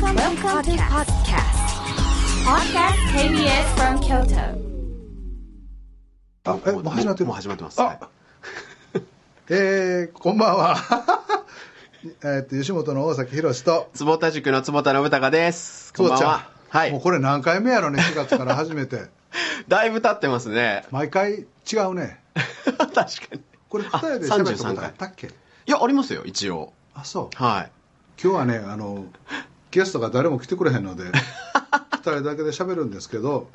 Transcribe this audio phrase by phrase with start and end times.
[0.00, 1.58] Welcome, Welcome to podcast.
[2.46, 4.56] Podcast KBS from Kyoto.
[6.44, 7.78] あ、え、もう始まってるもう始まってます。
[7.80, 8.08] はいあ、
[9.50, 10.76] えー、こんばんは。
[12.24, 15.92] えっと、吉本の大崎宏と、坪田塾の坪田信孝です。
[15.92, 16.48] こんばんは。
[16.70, 16.90] はい。
[16.92, 19.10] もうこれ何回目やろね、4月から始めて。
[19.68, 20.86] だいぶ経ってますね。
[20.90, 22.18] 毎回違うね。
[22.64, 23.42] 確かに。
[23.68, 25.26] これ二人であ喋ったこ33とあったっけ？
[25.26, 25.30] い
[25.66, 26.72] や、ありますよ、一応。
[26.94, 27.42] あ、そう。
[27.42, 27.70] はい。
[28.22, 29.04] 今日はね、あの、
[29.72, 31.04] ゲストが誰も来てくれへんので、
[31.92, 33.48] 二人だけで喋るんですけど、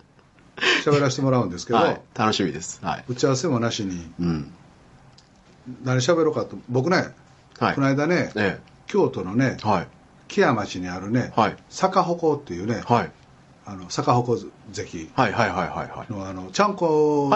[0.84, 2.02] 喋らせてもらうんですけど、はい。
[2.16, 2.80] 楽しみです。
[2.84, 3.06] はい。
[3.08, 4.52] 打ち合わせもなしにうん。
[5.84, 7.14] 何喋ろうかと、僕ね、
[7.60, 7.76] はい。
[7.76, 9.88] この間ね、え京都のねえ。、はい。
[10.28, 13.12] 木屋町にあるね、はい坂鉾っていうね、はい。
[13.66, 14.38] あの坂鉾
[14.74, 15.10] 関。
[16.10, 17.30] のあのちゃんこ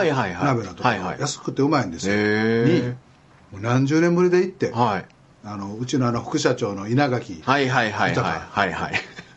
[0.44, 2.96] 鍋のとこ安くてうまいんですよ、へ
[3.54, 4.72] に何十年ぶりで行って、え。
[4.72, 5.06] はい。
[5.44, 8.40] あのうちのあの副社長の稲垣はいはいはいはい。
[8.52, 8.94] はいはい。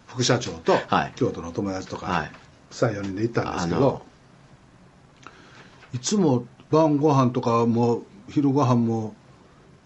[0.06, 2.30] 副社長と、はい京都の友達とか、はい
[2.70, 4.02] 34人で行ったんですけど
[5.92, 9.14] いつも晩ご飯とかも昼ご飯も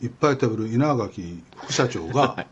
[0.01, 2.47] いっぱい食べる稲垣副社長が、はい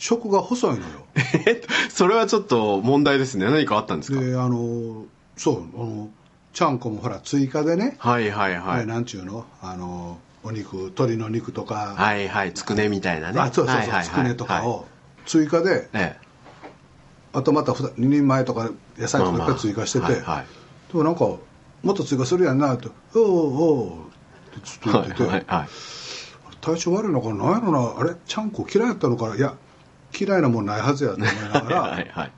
[0.00, 0.84] 食が細いのよ
[1.44, 3.46] えっと、それはちょっと問題ですね。
[3.46, 4.20] 何かあったんですか？
[4.20, 6.08] であのそうあの
[6.52, 8.86] ちゃんこもほら追加でね、はいはいはい。
[8.86, 9.44] なんちゅうの？
[9.60, 12.54] あのお肉鶏の肉とか、はいはい。
[12.54, 13.40] つくねみたいなね。
[13.40, 14.86] あそうそうそう、はいはいはいつくねとかはいを
[15.26, 16.28] 追加で、ええ。
[17.32, 20.46] あとまた2人前とか野菜とかいっぱい追加してて、まあまあはいはい
[20.92, 21.40] でもなんかも
[21.92, 23.88] っと追加するやんなって「おうおう」
[24.56, 25.68] ってずっと言ってて、はいはいはい。
[26.60, 29.54] 体調悪いのかな何やろなあれちゃんこ嫌いやったのかないや
[30.18, 32.32] 嫌いなもんないはずやと思いながら はいはい。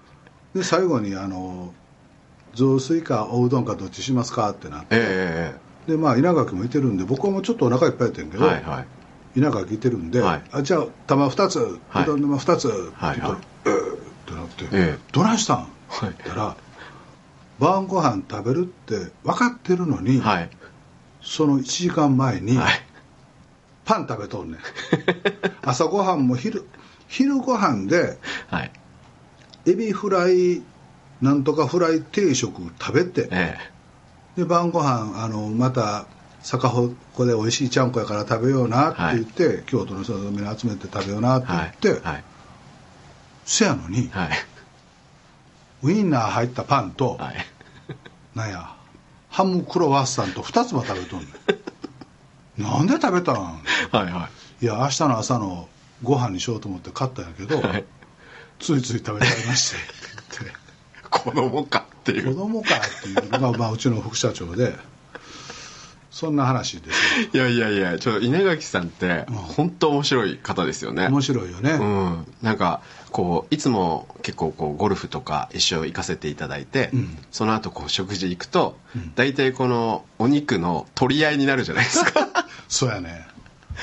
[0.55, 1.73] で最後にあの
[2.55, 8.87] 「雑炊かおうどんかどっちしますか?」ってなって、ええでまあ稲垣もいてるんで僕はもうちょっとお腹いっぱいやってんけど、ええはいはい。
[9.37, 16.57] 稲垣いてるんで、はいあじゃあ玉2つうはいどん玉2つって言ったらはいはい「えーってなって「ええどないしたん?」ってはい言ったら
[17.61, 20.51] 「晩ご飯食べるって分かってるのに、はい。
[21.23, 22.73] その1時間前にはい。
[23.85, 24.61] パン食べとんねん
[25.63, 26.67] 朝ごはんも昼
[27.09, 28.19] 昼ご飯で
[28.49, 28.71] はい。
[29.67, 30.63] エビフライ
[31.21, 33.57] なんとかフライ定食食べてえ
[34.41, 36.07] で晩ご飯あのまた
[36.43, 42.15] 坂鉾で美味しいちゃんこやから食べようなって言って、京都の人みんな集めて食べようなってえ言って、はい。
[42.15, 42.25] はい。
[43.45, 44.29] せやのにはい。
[45.83, 47.37] ウインナー入ったパンと、はい。
[48.35, 48.75] なんや
[49.29, 51.27] ハムクロワッサンと2つも食べとんね
[52.59, 53.37] ん なんで食べたん？
[53.37, 53.61] は
[53.93, 54.31] いは
[54.63, 55.69] いや明日の朝の
[56.03, 57.63] ご飯にしようと思って買ったんやけど、い。
[57.63, 57.85] はい。
[58.59, 60.60] ついつい食べちゃいましてって言って
[61.11, 62.35] 子供かってい子う。
[62.35, 64.75] 供かっていうのが、まあ、うちの副社長で
[66.11, 71.07] そんな話ですよいやいやいや、ちょっと稲垣さんって、本当面白い方ですよね。
[71.07, 72.27] 面白いよね、うん。
[72.43, 78.77] なんか、こう、いつも結構こう、ゴルフとか一緒行かせていただいて、うんその後こう、食事行くと、
[79.15, 82.29] 大体この、お肉の取り合いになるじゃないですか。
[82.69, 83.27] そうやね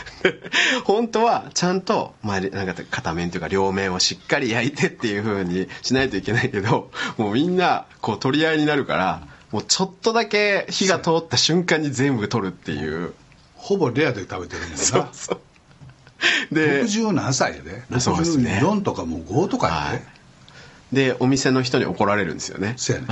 [0.85, 13.13] 本当はちゃんと、まあ、なんか片面というか両面をしっかり焼いてっていう風にしないといけないけどもうみんなこう取り合いになるからもうちょっとだけ火が通った瞬間に全部取るっていう。
[13.55, 16.55] ほぼレアで食べてるんだそうそう。
[16.55, 18.59] で60何歳やでそうですね。
[18.63, 21.15] 64とかもう5とかやで、はい。
[21.15, 22.75] でお店の人に怒られるんですよね。
[22.77, 23.07] せやね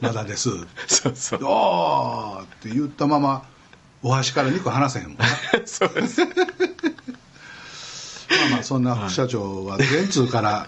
[0.00, 0.50] まだです。
[0.86, 1.40] そうそう。
[1.44, 3.44] おーって言ったまま
[4.06, 5.24] お箸から肉離せへんもんな。
[5.64, 6.20] そうです。
[6.24, 6.34] まあ
[8.50, 10.66] まあそんな副社長は電通から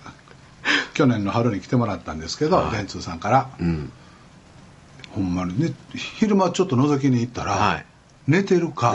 [0.95, 2.71] 去年の春に来てもらったんですけど、はい。
[2.73, 3.93] 電通さんから、うん。
[5.15, 7.85] ほんまにね昼間ちょっと覗きに行ったら、はい。
[8.27, 8.95] 寝てるか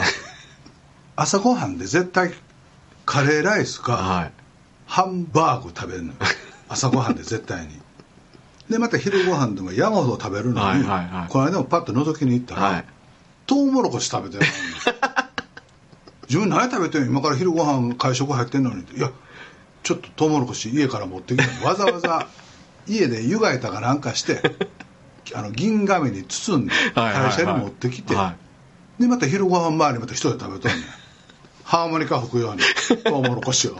[1.14, 2.34] 朝ごはんで絶対
[3.06, 4.32] カレーライスか、はい。
[4.86, 6.14] ハンバーグ食べるのよ。
[6.68, 7.80] 朝ごはんで絶対に。
[8.68, 11.28] でまた昼ごはんでも山ほど食べるのに、はいはいはい。
[11.28, 12.84] この間もパッと覗きに行ったら、はい
[13.52, 14.50] トウモロコシ食べてる。
[14.50, 14.52] の
[16.26, 17.08] 自分何食べてんの？
[17.08, 19.10] 今から昼ご飯会食入ってんのにいや
[19.82, 22.28] ちょっとトウモロコシ家から持ってきてわざわざ
[22.88, 24.40] 家で湯がいたかなんかして
[25.34, 28.36] あの銀紙に包んで会社に持ってきて、は
[28.98, 30.82] でまた昼ご飯前にまた一人で食べとんねん。
[31.64, 32.62] ハーモニカ吹くように
[33.04, 33.76] トウモロコシを。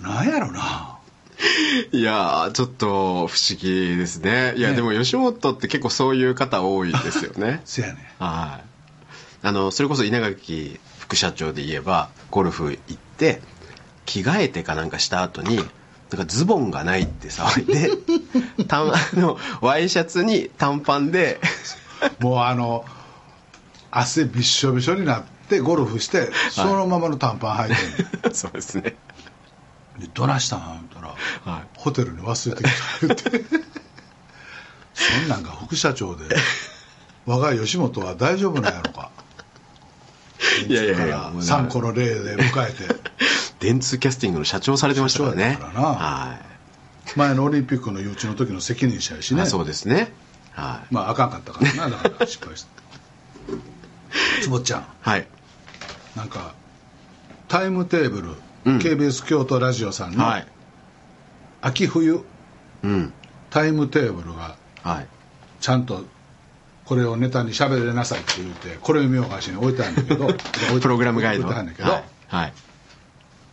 [0.00, 0.93] なんやろな
[1.92, 4.54] いやーちょっと不思議ですね。
[4.56, 4.76] いやね。
[4.76, 7.60] でも吉本って結構そういう方多いですよね。
[7.66, 7.94] せやね。
[7.94, 9.46] んはい。
[9.46, 13.42] あの、それこそ稲垣副社長で言えば、ゴルフ行って、
[14.06, 17.90] 着替えてかなんかした後に、なんかズボンがないって騒いで、
[18.64, 21.40] たあの、ワイシャツに短パンで、
[22.20, 22.84] もうあの
[23.90, 27.76] 汗びっしょびしょになってゴルフしてそのままの短パン履い
[28.22, 28.96] てるそうですね。
[29.98, 30.88] でどないしたん？
[30.90, 31.08] 言った
[31.46, 31.64] ら、はい。
[31.76, 33.44] ホテルに忘れてきた言って。
[34.94, 36.24] そんなんが副社長で
[37.26, 39.10] 我が吉本は大丈夫なんやろか。
[40.68, 42.94] いやいやいやだから3個の例で迎えて。
[43.60, 45.56] 電通キャスティングの社長されてましたからね。
[45.58, 45.88] からな。
[45.88, 47.18] はい。
[47.18, 49.42] 前のオリンピックの誘致の時の責任者やしね。
[49.42, 50.12] あそうですね。
[50.52, 50.94] はい。
[50.94, 51.96] まああかんかったからな。
[51.96, 52.68] だから失敗して
[54.42, 54.86] つぼっちゃん。
[55.00, 55.26] はい。
[56.14, 56.52] なんか
[57.48, 60.46] タイムテーブル、うん KBS 京都ラジオさんのはい。
[61.60, 62.24] 秋冬
[62.82, 63.12] うん。
[63.50, 65.06] タイムテーブルがはい。
[65.60, 66.04] ちゃんと
[66.84, 70.28] これをネタに喋れなさいって言ってこれを見ようかしに置いてあるんだけど
[70.80, 71.44] プログラムガイド。
[71.44, 72.52] 置いてあるんだけど、はい、はい、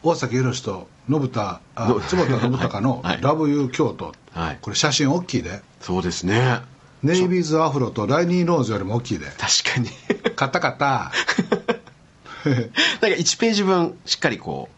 [0.03, 1.61] 大崎宏と信田
[2.07, 4.59] 坪田信孝のはい「ラブユー京都」はい。
[4.61, 5.61] これ写真大きいで。
[5.81, 6.61] そうですね。
[7.03, 9.25] ネイビーズアフロとライニーローズよりも大きいで。
[9.25, 9.89] 確かに。
[10.35, 11.11] 買った買った。
[12.45, 14.69] なんか1ページ分しっかりこ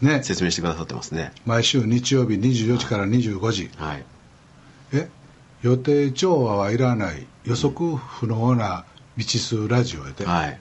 [0.00, 0.16] ね。
[0.20, 1.32] う説明してくださってますね。
[1.46, 3.70] 毎週日曜日24時から25時。
[3.76, 4.04] はい。
[4.92, 5.08] え？
[5.62, 7.26] 予定調和はいらない。
[7.44, 8.84] 予測不能な
[9.16, 10.60] 未知数ラジオやで、はい。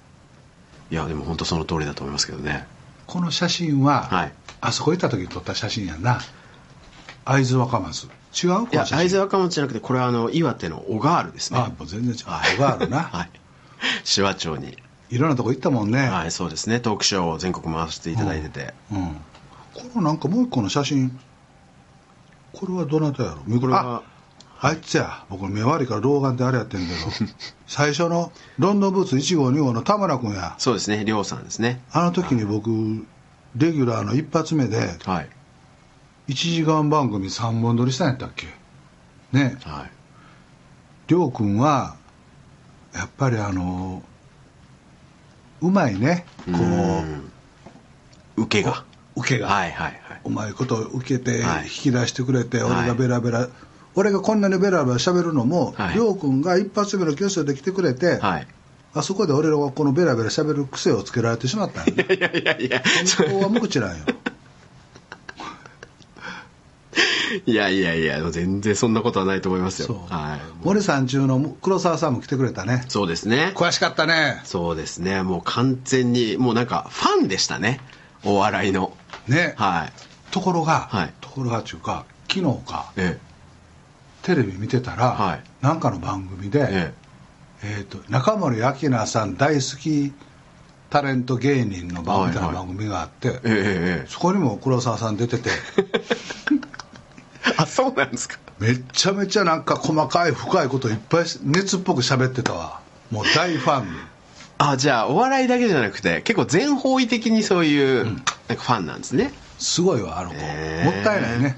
[0.89, 2.65] いやでも本当その通りだと思いますけどね。
[3.05, 4.33] この写真は、はい。
[4.61, 6.19] あそこ行った時に撮った写真やんな。
[7.25, 8.05] 会津若松。
[8.43, 8.65] 違う？
[8.65, 11.59] こいや会津若松じゃなくてこれはあの岩手の小川ですね。
[11.59, 12.23] あもう全然違う。
[12.27, 13.29] あ小があるな、 はい。
[14.03, 14.77] 紫波町に
[15.09, 16.79] い、ろんなとこ行ったもんね、はいそうですね。
[16.79, 19.15] トークショーを全国回していただいてて、うん、
[19.73, 21.17] このなんかもう一個の写真。
[22.53, 23.59] これはどなたやろ？
[23.59, 24.03] これは
[24.59, 25.25] ああいつや。
[25.29, 26.99] 僕目悪いから老眼であれやってんけど。
[27.67, 30.55] 最初のロンドンブーツ1号2号の田村君や。
[30.57, 31.05] そうですね。
[31.05, 31.81] 亮さんですね。
[31.91, 32.69] あの時に僕
[33.55, 35.29] レギュラーの一発目ではい。
[36.29, 38.47] 1時間番組3本撮りしたんやったっけ？
[39.31, 39.57] ね。
[39.63, 39.91] はい。
[41.07, 41.95] 亮君は
[42.95, 44.01] やっぱりあの
[45.61, 46.25] うまいね。
[46.45, 46.55] こう。
[46.55, 47.31] ん。
[48.43, 48.83] 受けが。
[49.15, 50.21] う受けが、はいはいはい。
[50.25, 51.63] うまいこと受けてはい。
[51.63, 52.71] 引き出してくれて、はい。
[52.79, 53.49] 俺がベラベラ。
[53.95, 55.95] 俺がこんなにベラベラ喋るのもはい。
[55.95, 58.47] 亮、君が一発目の教室で来てくれて、はい。
[58.93, 62.81] あそこで俺はこのベラベラ喋る癖をつけられてしまったんやいやいやいや
[63.19, 64.05] 本当は無口なんよ
[67.45, 70.05] いやいやいや全然そんなことはないと思いますよ。
[70.09, 70.65] はい。
[70.65, 72.83] 森さん中の黒沢さんも来てくれたね。
[72.87, 73.53] そうですね。
[73.55, 74.41] 詳しかったね。
[74.43, 75.23] そうですね。
[75.23, 77.79] もう完全にもうなんかファンでしたね。
[78.23, 78.95] お笑いの。
[79.27, 79.93] ね、はい。
[80.31, 81.13] ところが、はい。
[81.21, 83.19] ところがっていうか昨日かえ
[84.23, 85.43] テレビ見てたら、はい。
[85.61, 86.93] なんかの番組で、え
[87.63, 87.75] え。
[87.81, 90.13] ー、と中森明菜さん大好き
[90.89, 92.55] タレント芸人の番みたいなはい。
[92.55, 95.49] はい番組があって、えええええそこにも黒沢さん出てて。
[95.49, 96.67] え
[97.57, 98.37] あそうなんですか。
[98.59, 102.81] めっちゃめちゃなんか細かい深いこといっぱい熱っぽく喋ってたわ。
[103.11, 103.87] もう大ファン。
[104.59, 109.31] あじゃあお笑いだけじゃなくて結構全方位的にそういう、なんかファンなんですね。
[109.59, 110.95] すごいわあの子、へー。
[110.95, 111.57] もったいないね。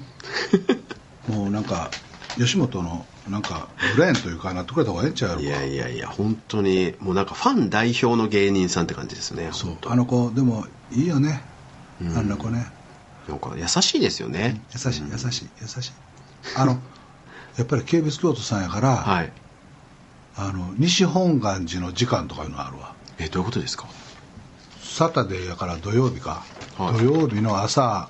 [1.28, 1.90] もうなんか
[2.36, 11.42] 吉本のなんかブレーンというかなってくれた方がええんちゃうやろいやいやいや本当にもうなんかファン代表の芸人さんって感じですねそうあの子でもいいよね、
[12.16, 12.66] あんな子ね
[13.30, 14.60] なんか優しいですよね。
[14.72, 15.92] 優しい優しい優しい。
[16.56, 16.78] あの
[17.56, 19.32] やっぱり KBS 京都さんやから、はい。
[20.36, 22.94] あの西本願寺の時間とかいうのあるわ。
[23.18, 23.86] えどういうことですか？
[24.82, 26.42] サタデーやから土曜日か、
[26.78, 26.98] はい。
[26.98, 28.08] 土曜日の朝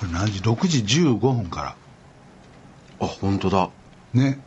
[0.00, 1.76] これ何時？6時15分から。
[3.02, 3.70] あ本当だ。
[4.14, 4.40] ね、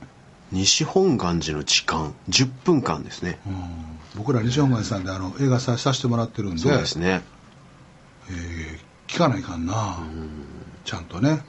[0.52, 3.40] 西本願寺の時間10分間ですね。
[3.48, 3.56] うん、
[4.16, 6.62] 僕ら西本願寺さんであの映画ささせてもらってるんで。
[6.62, 7.22] そうですね。
[8.30, 10.00] えー聞かないかんな。
[10.86, 11.44] ちゃんとね。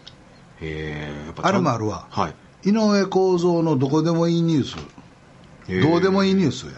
[0.60, 2.06] へえあれもあるわ。
[2.10, 2.28] は
[2.64, 2.70] い。
[2.70, 4.76] 井上公造のどこでもいいニュース。
[5.82, 6.72] どうでもいいニュースや。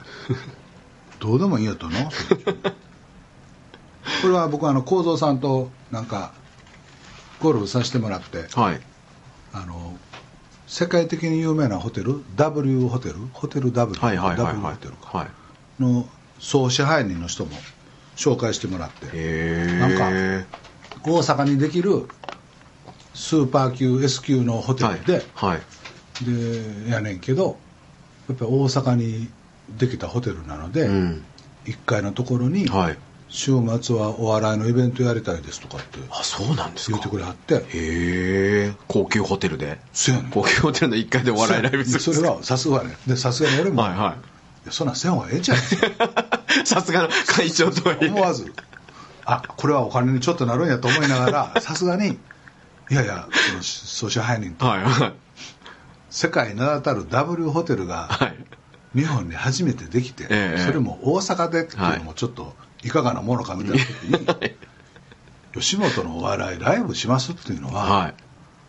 [1.21, 1.93] どうでもいいやとの
[4.23, 6.33] これは僕あの公造さんとなんか
[7.41, 8.47] ゴルフさせてもらって。
[8.55, 8.81] はい。
[9.53, 9.97] あの
[10.67, 13.15] 世界的に有名なホテル？W ホテル？
[13.33, 14.75] ホテル W、はいはいはい W はい。
[14.75, 15.83] ホテルか、はい。
[15.83, 17.53] の総支配人の人も
[18.17, 19.07] 紹介してもらって。
[19.79, 20.11] なんか
[21.07, 22.07] 大阪にできる
[23.15, 25.61] スーパー級 S 級のホテはいルで、はい
[26.25, 27.57] でやねんけど
[28.29, 29.29] やっぱり大阪に
[29.79, 31.25] できたホテルなので、うん。
[31.65, 32.99] 1階のところに、はい。
[33.29, 36.99] 週末はお笑いのイベントやりたいですとかってあそうなんですか？
[36.99, 37.55] 言ってくれはって。
[37.57, 37.61] へ
[38.69, 39.79] え高級ホテルで。
[39.93, 40.31] そうやねん。
[40.31, 42.97] 高級ホテルの1階でお笑いライブするそれはさすがね。
[43.07, 43.99] でさすがに俺も、はいはい。
[44.65, 45.59] いやそんなんせん方がええんちゃう？
[46.67, 48.53] さすがの会長とは思わず
[49.27, 52.19] あこれはお金にちょっとなるんやと思いながら さすがに
[52.91, 54.65] いやいやその総支配人と。
[54.67, 55.13] はいはい。
[56.11, 58.37] 世界名だたる W ホテルがはい。
[58.95, 63.93] 日本に初めてできて、ええそれも大阪でっていうのもちょっといかがなものかみたいな時
[64.41, 64.55] に、
[65.53, 68.15] 吉本のお笑いライブしますっていうのは、はい。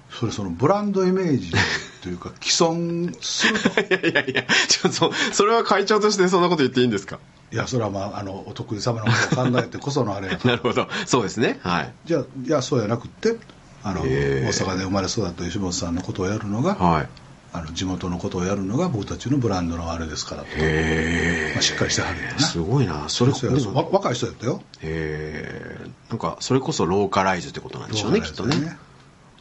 [0.09, 1.53] それそのブランドイメージ
[2.01, 3.79] というか既存すると。
[4.11, 7.19] いやいやいやちょっとそれは会長としてそんなこと言っていいんですか？
[7.51, 10.87] いやそれはまああのお得意様のことを考えてこそのあれ なるほど。
[11.05, 11.59] そうですね。
[11.63, 11.93] はい。
[12.05, 13.37] じゃあいやそうやなくって
[13.83, 14.05] あの大
[14.51, 17.09] 阪で生まれ育った吉本さんのことをやるのが、はい。
[17.53, 22.39] あの地元のことをやるのが僕たちのブランドのあれですからと、へまあ、しっかりしてはるよな。
[22.39, 23.05] すごいな。
[23.07, 24.61] それそうやそ若い人やったよ。
[24.81, 26.15] へえ。
[26.15, 28.77] んかそれこそローカライズってことなんでしょうねきっとね。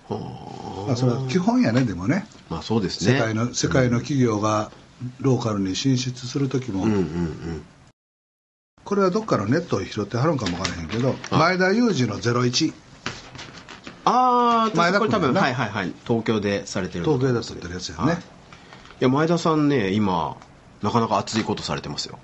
[0.09, 2.27] はまあ、それは基本やねでもね。
[2.51, 3.15] あまあそうですね。
[3.15, 4.71] 世界の世界の企業が
[5.21, 7.63] ローカルに進出する時も、うんうんうん
[8.87, 12.73] これはどっかのネットを拾ってはるんかもわからへんけど前田裕二の01
[14.05, 15.93] ああ前田これ多分はいはいはい。
[16.07, 18.17] 東京でされてる東京で撮ってるやつやね、はい。
[18.17, 18.19] い
[19.01, 20.37] や前田さんね今
[20.83, 22.19] なかなか熱いことされてますよ。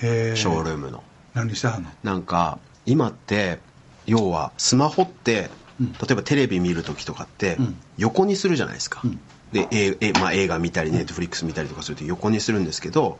[0.00, 1.04] へえショールームの。
[1.34, 1.90] 何してはんの？
[2.02, 3.60] なんか今って
[4.06, 5.92] 要はスマホって、うん。
[5.92, 7.76] 例えばテレビ見る時とかってうん。
[7.98, 9.20] 横にするじゃないですか、うん。
[9.52, 13.18] でええまあ、映画見たりネットフリックス見たりとかすると横にするんですけど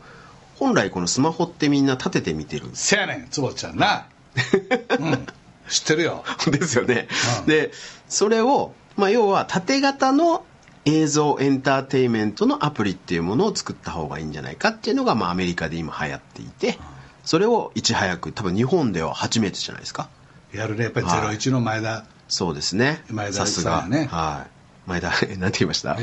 [0.55, 2.87] 本来このスマホってみんな立てて見てるんです。
[2.87, 4.07] せやねん坪ちゃんな。
[4.99, 5.25] うん
[5.69, 6.23] 知ってるよ。
[6.47, 7.07] ですよね、
[7.41, 7.45] うん。
[7.45, 7.71] で
[8.09, 10.43] それを、まあ、要は縦型の
[10.85, 16.77] 映像エンターテインメントのアプリっていうものを作った方がいいんじゃないかっていうのが、まあ、アメリカで今流行っていて
[17.23, 20.09] それをいち早く多分日本では初めてじゃないですか？
[20.51, 20.83] やるね。
[20.83, 23.03] やっぱり01の前田、そうですね。
[23.09, 23.87] 前田さすが。
[23.87, 24.52] ねはい
[24.85, 25.97] 前田え なんて言いました？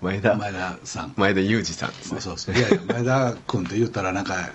[0.00, 0.34] 前田。
[0.36, 1.14] 前田さん。
[1.16, 2.20] 前田裕二さんですね。
[2.20, 4.50] そうそういやいや前田君って言ったらなんか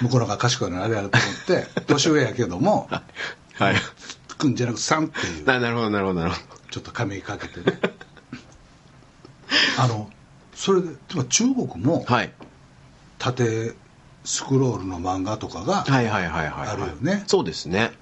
[0.00, 2.88] 向こうのが賢いのあれやと思って 年上やけども
[3.54, 3.76] はい。
[4.38, 5.44] 君じゃなくさんっていう。
[5.44, 6.36] ななるほどなるほどなるほ
[6.70, 7.78] ちょっと髪かけてね。
[9.78, 10.10] あの
[10.54, 10.88] それで
[11.28, 12.32] 中国もどはい。
[13.18, 13.74] 縦
[14.24, 17.22] スクロールの漫画とかがはいはいはいはい、はい、あるよね。
[17.26, 17.92] そうですね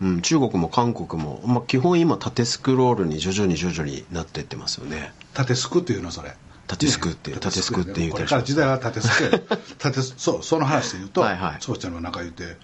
[0.00, 5.12] うん、中国も韓国も、まあ、基本今縦スクロールに徐々に徐々になっていってますよね。
[5.34, 6.36] 縦スクっていうのそれ。
[6.68, 9.52] 縦スクってね縦スクって言うこたりしますれから時代は縦スク。
[9.52, 11.56] や縦スそうその話で言うとはいはい。
[11.60, 12.56] そうちゃんの中言って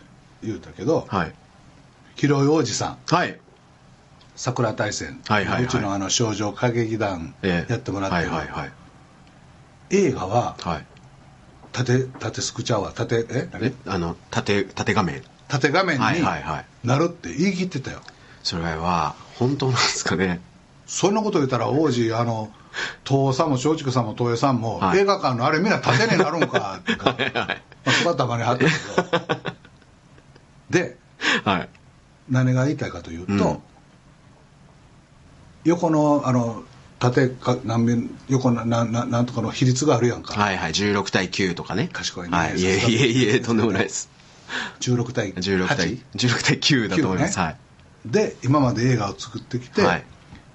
[0.43, 1.35] 言うたけどはい。
[2.15, 2.99] 広い王子さん。
[3.13, 3.41] はい。
[4.37, 5.65] 桜大戦、はいはいはい。
[5.65, 7.73] うちのあの少女歌劇団ええ。
[7.73, 8.73] やってもらってる、はいはいはい。
[9.91, 10.87] 映画ははい。
[11.73, 12.93] 縦縦スクちゃうわ。
[12.95, 13.49] 縦え？
[13.53, 13.75] 何え？
[13.87, 15.23] あの縦縦画面
[15.59, 16.67] 縦画面にはいはいはい。
[16.85, 18.01] なるって言い切ってたよ。
[18.43, 20.41] それは本当なんですかね。
[20.87, 22.51] そんなこと言ったら王子あの
[23.05, 24.99] 東さんも松竹さんも東映さんも、はい。
[24.99, 27.33] 映画館のあれみんな縦になるんか ってか、はいはい。
[27.33, 27.47] ま
[27.87, 29.55] あ、そこはたまにあったけど。
[30.71, 30.99] で
[31.45, 31.69] はい。
[32.29, 33.59] 何が言いたいかというと、うん。
[35.65, 36.65] 横のあの
[36.99, 40.73] 縦か何面横ななななんとかの比率があるやんか、はいはい。
[40.73, 41.89] 16対9とかね。
[41.93, 42.37] 賢いね。
[42.37, 44.11] はい、いえいえいえとんでもないです
[44.81, 47.45] 16対16対8 16対9だと思います、ね。
[47.45, 47.57] はい。
[48.07, 50.05] で今まで映画を作ってきて、はい。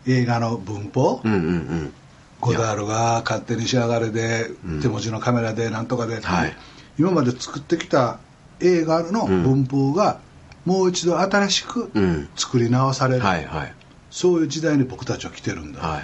[0.08, 1.94] 映画の文法、うんうんうん。
[2.40, 4.82] ゴダールが勝手に仕上がれで、うん。
[4.82, 6.56] 手持ちのカメラでなんとかで、はい。
[6.98, 8.20] 今まで作ってきた
[8.60, 10.20] 映画の文法が
[10.66, 12.30] もう一度新しくうん。
[12.36, 13.74] 作り直される、はいはい。
[14.12, 16.02] そういう時代に僕たちは来てるんだ、はい。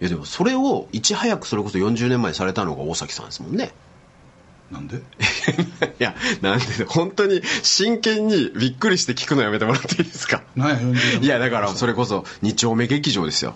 [0.00, 3.72] いやでもそれをいち早くそれこそ40年前にされたのが大崎さんですもんね
[4.70, 4.96] なんで？
[4.98, 5.00] い
[5.98, 10.42] やなんで本当に真剣にびっくりして聞くのやめてもらっていいですか？
[10.56, 13.54] なんや40年いやだからそれこそ二丁目劇場ですよ。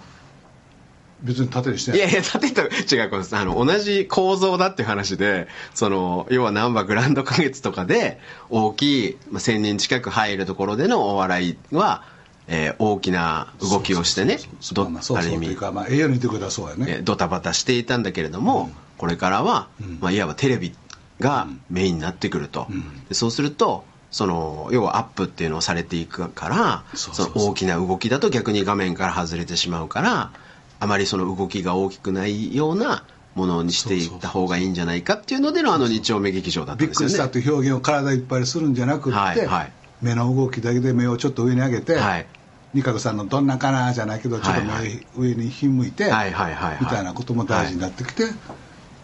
[1.23, 2.01] 別に縦にしてい。
[2.01, 8.19] やいや縦と違うあの同じ構造だっていう話でその要は難波グランド花月とかで
[8.51, 12.03] 大きい、まあ、1000人近く入るところでのお笑いは、
[12.49, 14.41] えー大きな動きをしてね
[14.73, 15.37] どある意
[15.71, 15.85] まあ、
[16.19, 19.99] てくそうやね、えードタバタしていたんだけれども、これからは、うん。
[20.01, 20.75] まあ、いわばテレビ
[21.23, 23.05] がメインになってくると、うん。
[23.09, 27.33] でそうするとその要はアップっていうのをされていくからそうそうそう。
[27.35, 30.33] その大きな動きだと逆に画面から外れてしまうから
[30.81, 37.13] あまりその動きが大きくないようなものにしていった方がいいんじゃないかっていうのでのあの二丁目劇場だったびっくんですよね。
[37.13, 39.73] りしたっていう表現を体いっぱいにするんじゃなくって、はいはい。
[40.03, 42.27] 目の動きだけで目をちょっと上に上げて、はい。
[42.75, 46.79] 二角さんのどんなかなじゃないけどちょっと目上にひん向いて、はいはいはいはい。
[46.81, 48.25] みたいなことも大事になってきて、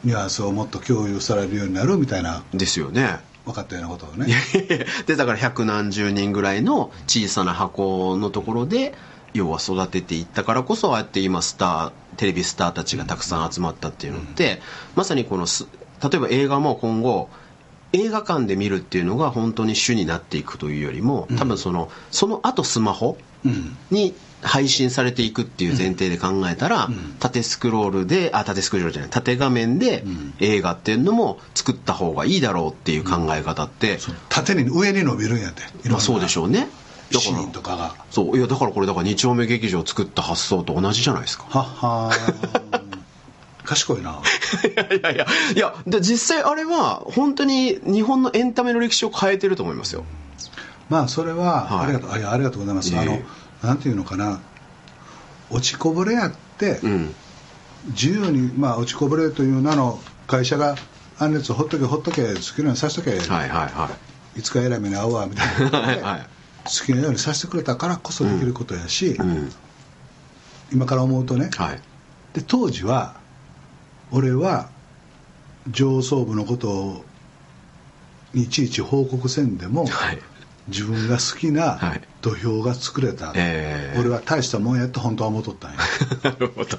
[0.04, 3.20] ニュアンスをもっと共有されるようになるみたいなですよね。
[3.44, 4.26] 分かったようなことをね。
[5.06, 8.94] でだから百何十人ぐらいの小さな箱のところで
[9.34, 14.60] 要は育てていったからこそああやって今スターテレビスターたちがたくさん集まったっていうのって、
[14.96, 15.68] まさにこのす
[16.02, 17.28] 例えば映画も今後
[17.92, 27.16] 映画館で見るっていうのが本当に主になっていくというよりも多分そのその後スマホうんに配信されていくっていう前提で考えたら、ん。
[27.18, 30.34] 縦スクロールであ縦スクロールじゃない縦画面でん。
[30.40, 36.68] 映画っていうのも作った方がいいだろうっていう考え方って、そう縦に上に伸びるんやってまあそうでしょょうね。
[37.10, 37.94] だから7人とかが。
[38.10, 38.38] そう。
[38.38, 41.44] いやだからこれだから2丁目劇場を作った発想と同じじゃないですか。
[41.48, 42.88] はっはー。
[43.64, 44.22] 賢いな。
[44.64, 45.26] いやいやいや。
[45.54, 50.04] いやで実際あれは本当に日本のエンタメの歴史を変えてると思いますよ。
[50.88, 51.84] まあそれは、はい。
[51.84, 53.02] ありがとうありがとうございます、いえいえ。
[53.02, 53.18] あの
[53.62, 54.40] なんていうのかな。
[55.50, 57.14] 落ちこぼれやって、うん。
[57.88, 60.76] 自由に、まあ、落ちこぼれという名の会社が
[61.18, 63.90] あんなやつほっとけほっとけ好きなようにさせとけ、はいはいは
[64.36, 64.42] い。
[64.42, 66.26] つか偉い目に遭うわみたいなはい
[66.64, 69.50] 好きなようにさせてくれたからこそできることやし、うん。
[70.72, 71.80] 今から思うとね、はい。
[72.34, 73.16] で当時は
[74.10, 74.68] 俺は
[75.70, 77.04] 上層部のことを
[78.34, 80.18] いちいち報告せんでも、はい
[80.68, 82.00] 自分が好きはない。
[82.20, 85.78] 土俵が作れた、えー俺は大したもんやって本当は思っとったんや。
[86.22, 86.78] なるほど。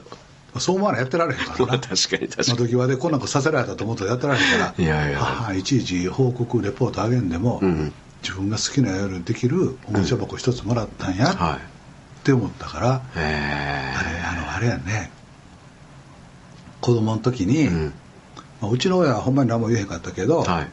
[0.60, 1.66] そう思わないやってられへんからな。
[1.68, 2.50] ま あ確かに確かに。
[2.50, 4.84] 窓際でこんなことさせられたと思ったらやってられへんから。
[4.84, 5.20] いやいや。
[5.20, 7.94] ははいちいち報告レポートあげんでも、うん。
[8.22, 11.28] 自分が好きなようにできるおもちゃ箱一つもらったんや。
[11.28, 11.56] はい。
[11.56, 11.60] っ
[12.24, 15.12] て思ったから、えあれあのあれやね。
[16.82, 17.94] 子供の時に、ーうん。
[18.62, 20.68] まあうちの親はほんまに何も言えへんかったけど、はい。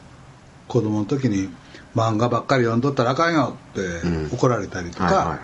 [0.67, 1.49] 子供の時に
[1.97, 4.29] 漫画ばっかり読んどったらあかんよってうん。
[4.31, 5.39] 怒られたりとか、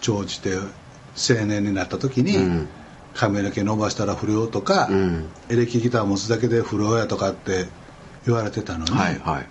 [0.00, 2.68] 長じて青年になった時に、うん。
[3.14, 5.28] 髪の毛伸ばしたら不良とか、うん。
[5.50, 7.66] エレキギター持つだけで不良やとかって
[8.24, 9.46] 言われてたのに、はいはい。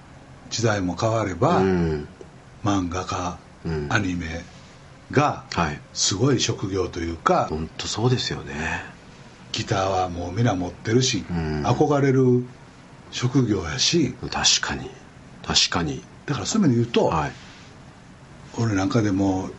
[0.49, 2.07] 時代も変われば、うん。
[2.63, 3.87] 漫画家、うん。
[3.91, 4.43] アニメ
[5.11, 5.79] がはい。
[5.93, 8.55] すごい職業というか、本当そうですよね。
[9.51, 11.63] ギターはもう皆持ってるし、うん。
[11.63, 12.43] 憧れる
[13.11, 14.89] 職業やし確かに
[15.45, 16.03] 確かに。
[16.25, 17.31] だからそういう意味で言うと、はい。
[18.59, 19.49] 俺なんかでも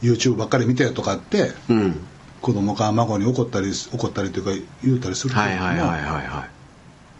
[0.00, 2.00] YouTube ばっかり見てとかってうん。
[2.40, 6.48] 子供か孫に怒ったり怒ったりというか言うたりするけども、はいはいはいはいは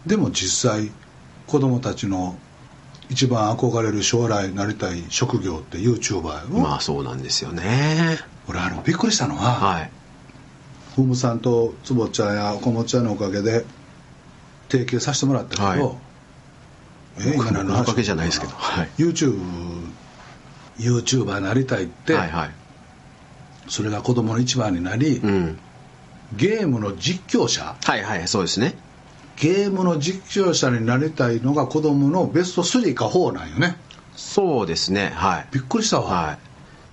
[0.05, 0.09] い。
[0.09, 0.91] でも実際
[1.45, 2.37] 子供たちの
[3.09, 8.17] 一番憧れる将来なりたい職業って YouTuber よ、まあそうなんですよね。
[8.47, 9.91] 俺あのびっくりしたのは、はい。
[10.95, 13.65] ふむさんと坪ちゃんやこもちゃんのおかげで
[14.69, 15.97] 提携させてもらったけど、はい
[17.17, 18.89] え今何の話おかげじゃないですけどはい。
[18.97, 19.39] YouTube
[20.77, 22.51] YouTuber になりたいって、はいはい。
[23.67, 25.59] それが子供の一番になり、うん。
[26.35, 28.75] ゲームの実況者はいはいそうですね。
[29.35, 33.77] ゲームの実況者になりたいのが子供のベスト3か4なんよね。
[34.15, 35.47] そうですねはい。
[35.51, 36.48] びっくりしたわ、はい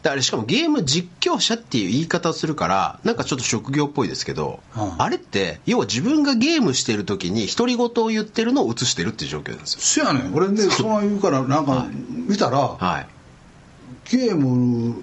[0.07, 5.03] だからしかもゲーム実況者っていう言い方をするからなんかちょっと職業っぽいですけど、うん。
[5.03, 9.81] あれって要は自分がゲームしてる時に独り言を言ってるのを映してるっていう状況なんですよ。
[9.81, 10.33] そやねん。
[10.33, 13.07] 俺ねその言うからなんか見たら、はい。
[14.09, 15.03] ゲーム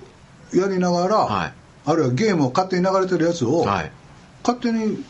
[0.53, 1.53] やりながら、はい。
[1.85, 3.91] あるいはゲームを勝手に流れてるやつを、はい。
[4.41, 5.03] 勝手に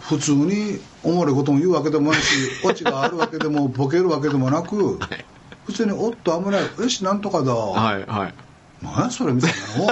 [0.00, 5.24] 普通におもろいことも言うわけでもないし オチがあるわけでもボケるわけでもなく、はい。
[5.66, 6.62] 普通に「おっと危ない。
[6.62, 8.45] よしなんとかだ」はいはい
[8.82, 9.90] 何やそれみたいなのを。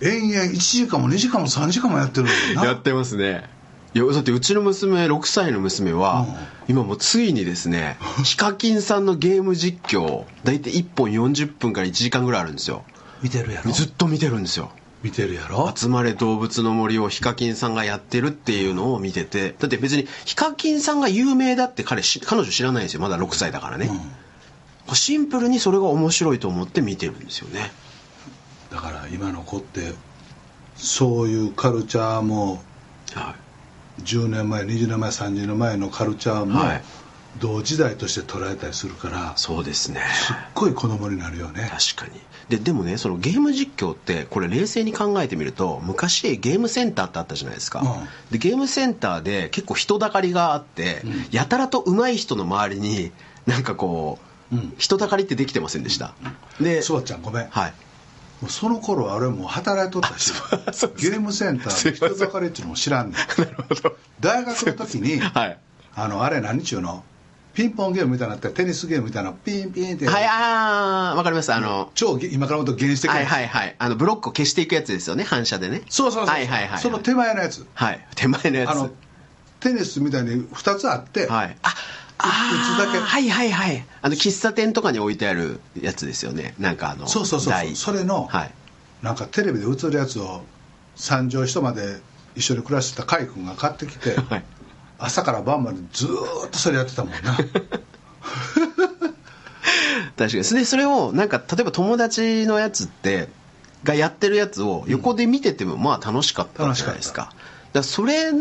[0.00, 3.44] 延々1時間も2時間も3時間もやってるやってますね。
[3.94, 6.26] いやだってうちの娘6歳の娘は、
[6.68, 12.84] 今もうついにですね ヒカキンさんのゲーム実況大体1本40分から1時間ぐらいあるんですよ。
[13.22, 13.72] 見てるやろ？
[13.72, 14.70] ずっと見てるんですよ。
[15.02, 15.72] 見てるやろ？
[15.74, 23.00] 集まれ動物の森をヒカキンさんがやってるっていうのを見ててだって別にヒカキンさんが有名だって彼し彼女知らないんですよ。
[23.00, 23.90] まだ6歳だからね、
[24.92, 27.72] シンプルにそれが面白いと思って見てるんですよね
[28.70, 29.92] だから今の子って
[30.76, 32.62] そういうカルチャーも
[33.14, 33.34] は
[34.02, 36.82] 10年前20年前30年前のカルチャーもはい。
[37.40, 40.00] 同時代として捉えたりするからいそうですね。
[40.12, 41.70] すっごい子供になるよね。
[41.70, 42.20] 確かに。
[42.48, 48.08] ででもねそのゲーム実況ってこれ冷静に考えてみると昔ゲームセンターってあったじゃないですか、うん。
[48.32, 53.12] でゲームセンターで結構人だかりがあって、やたらと上手い人の周りに
[53.46, 54.18] なんかこ
[54.50, 54.74] う、うん。
[54.78, 56.14] 人だかりってできてませんでした、
[56.60, 57.46] でそばちゃんごめん。
[57.50, 57.74] はい
[58.40, 60.32] もうその頃あれもう働いとったし
[60.96, 63.14] ゲームセンターの人だかりっていうのも知らんねん。
[63.14, 63.96] なるほど。
[64.20, 65.58] 大学の時に はい。
[65.94, 67.02] あのあれ何ちゅうの？
[67.54, 71.52] ピンポンゲームみたいになってテニスゲームみたいなピンピンって、はいああわかります。
[71.52, 73.16] あの、超今から言うと原始的な。
[73.16, 73.74] はいはいはい。
[73.76, 75.82] あのブロックを消していくやつですよね反射でね。
[75.88, 76.78] そうそうそう、はいはいはい。
[76.80, 77.66] その手前のやつ。
[77.74, 78.06] はい。
[78.14, 78.70] 手前のやつ。
[78.70, 78.90] あの
[79.58, 81.56] テニスみたいに2つあって、はい。
[81.62, 81.74] あ打
[82.18, 83.84] つだけはいはいはい。
[84.02, 86.54] あの喫茶店とかに置いてあるやつですよね。
[86.58, 88.52] なんかあのそうそうそうそれの、はい。
[89.02, 90.42] なんかテレビで映るやつを
[90.96, 92.00] 三畳一間で
[92.34, 94.44] 一緒に暮らしてた甲斐君が買ってきて、 はい。
[94.98, 97.36] 朝から晩までずーっとそれやってたもんな。
[100.16, 100.42] 確かに。
[100.42, 103.28] でそれをなんか例えば友達のやつって
[103.84, 107.34] がやってるやつを横で見ててもまあ楽しかったじゃないですか,、だか
[107.74, 108.32] らそれ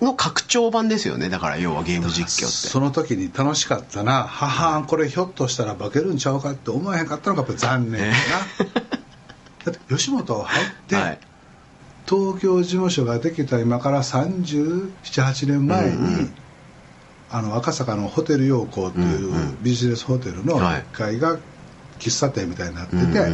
[0.00, 1.28] の拡張版ですよね。
[1.28, 2.68] だから要はゲーム実況って。
[2.68, 4.24] その時に楽しかったな。
[4.24, 8.14] 母これひょっとしたら化けるんちゃうかって思えへんかったのがやっぱり残念やな。
[9.66, 11.18] だって吉本入って、はい。
[12.08, 16.34] 東京事務所ができた今から378年前に、うんうん。
[17.30, 20.84] あの赤坂のホテル陽光っていうビジネスホテルのはい。
[20.92, 21.36] 1階が
[21.98, 23.32] 喫茶店みたいになってて、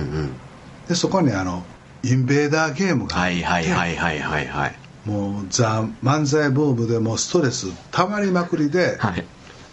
[0.88, 1.64] でそこにあの
[2.02, 9.24] インベーダーゲームがあってはいはいはいはいはいはいもうザ・漫才ブームでもうストレスたまりまくりで、はい。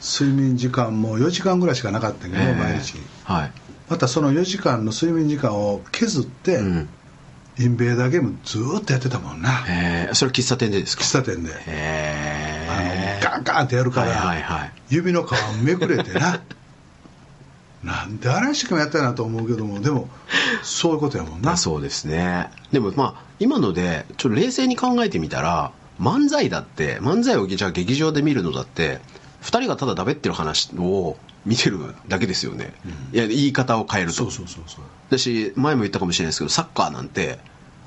[0.02, 2.98] 睡眠時間も4時間ぐらいしかなかったけど、えー毎日。
[3.24, 3.52] はい。
[3.89, 6.89] またその4時間の睡眠時間を削って、うん。
[7.60, 9.63] インベーダーゲームずーっとやってたもんな。
[9.69, 11.04] えー、それ喫茶店でですか？
[11.04, 14.72] 喫茶店で、へあのえガンガンってやるから、はいはいはい。
[14.89, 15.32] 指の皮
[15.63, 16.41] めくれてな
[17.84, 20.08] なんで荒井しもやったなと思うけどもでも
[20.63, 21.56] そういうことやもんな。
[21.58, 22.50] そうですね。
[22.72, 29.02] でもまあ今のでちょっと冷静に考えてみたら漫才だって漫才をじゃあ劇場で見るのだって
[29.43, 32.74] 2人がただだべってる話を見てるだけですよね、
[33.12, 34.15] いや言い方を変えると。
[34.15, 34.84] そうそうそうそう。
[35.10, 37.38] だし前も言ったかもしれないですけどサッカーなんて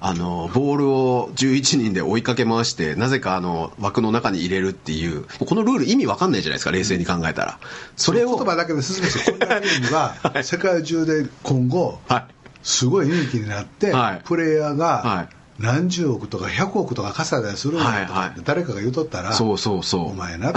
[0.01, 5.25] あのボールを11人で追いかけ回してなぜかあの枠の中に入れるっていう。
[5.47, 7.59] このルール意味わかんないじゃないですか冷静に考えたら、
[7.97, 12.27] それを言葉だけで進めてこんなゲームが世界中で今後はい。
[12.63, 14.23] すごい人気になって、はい。
[14.25, 15.37] プレイヤーはがい。
[15.59, 20.11] 何十億とか100億とか稼いだりするんやとか誰かが言うとったらそうそうそう。
[20.11, 20.53] お前な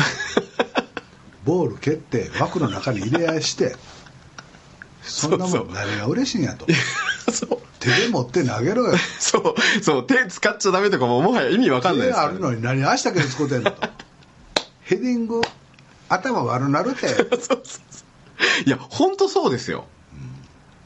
[1.46, 3.76] ボール蹴って枠の中に入れ合いして
[5.02, 6.68] そんなもん何が嬉しいんやと
[7.32, 7.60] そう。
[7.80, 8.98] 手で持って投げろよ。
[9.20, 13.72] そうそう手使っちゃダメとかももはや意味わかんないですから手あるのに何足だけで使うてんの？
[13.72, 13.88] と
[14.84, 15.42] ヘディング
[16.10, 17.08] 頭悪なるて。
[17.10, 18.64] そうそうそう。
[18.66, 19.86] いや本当そうですよ、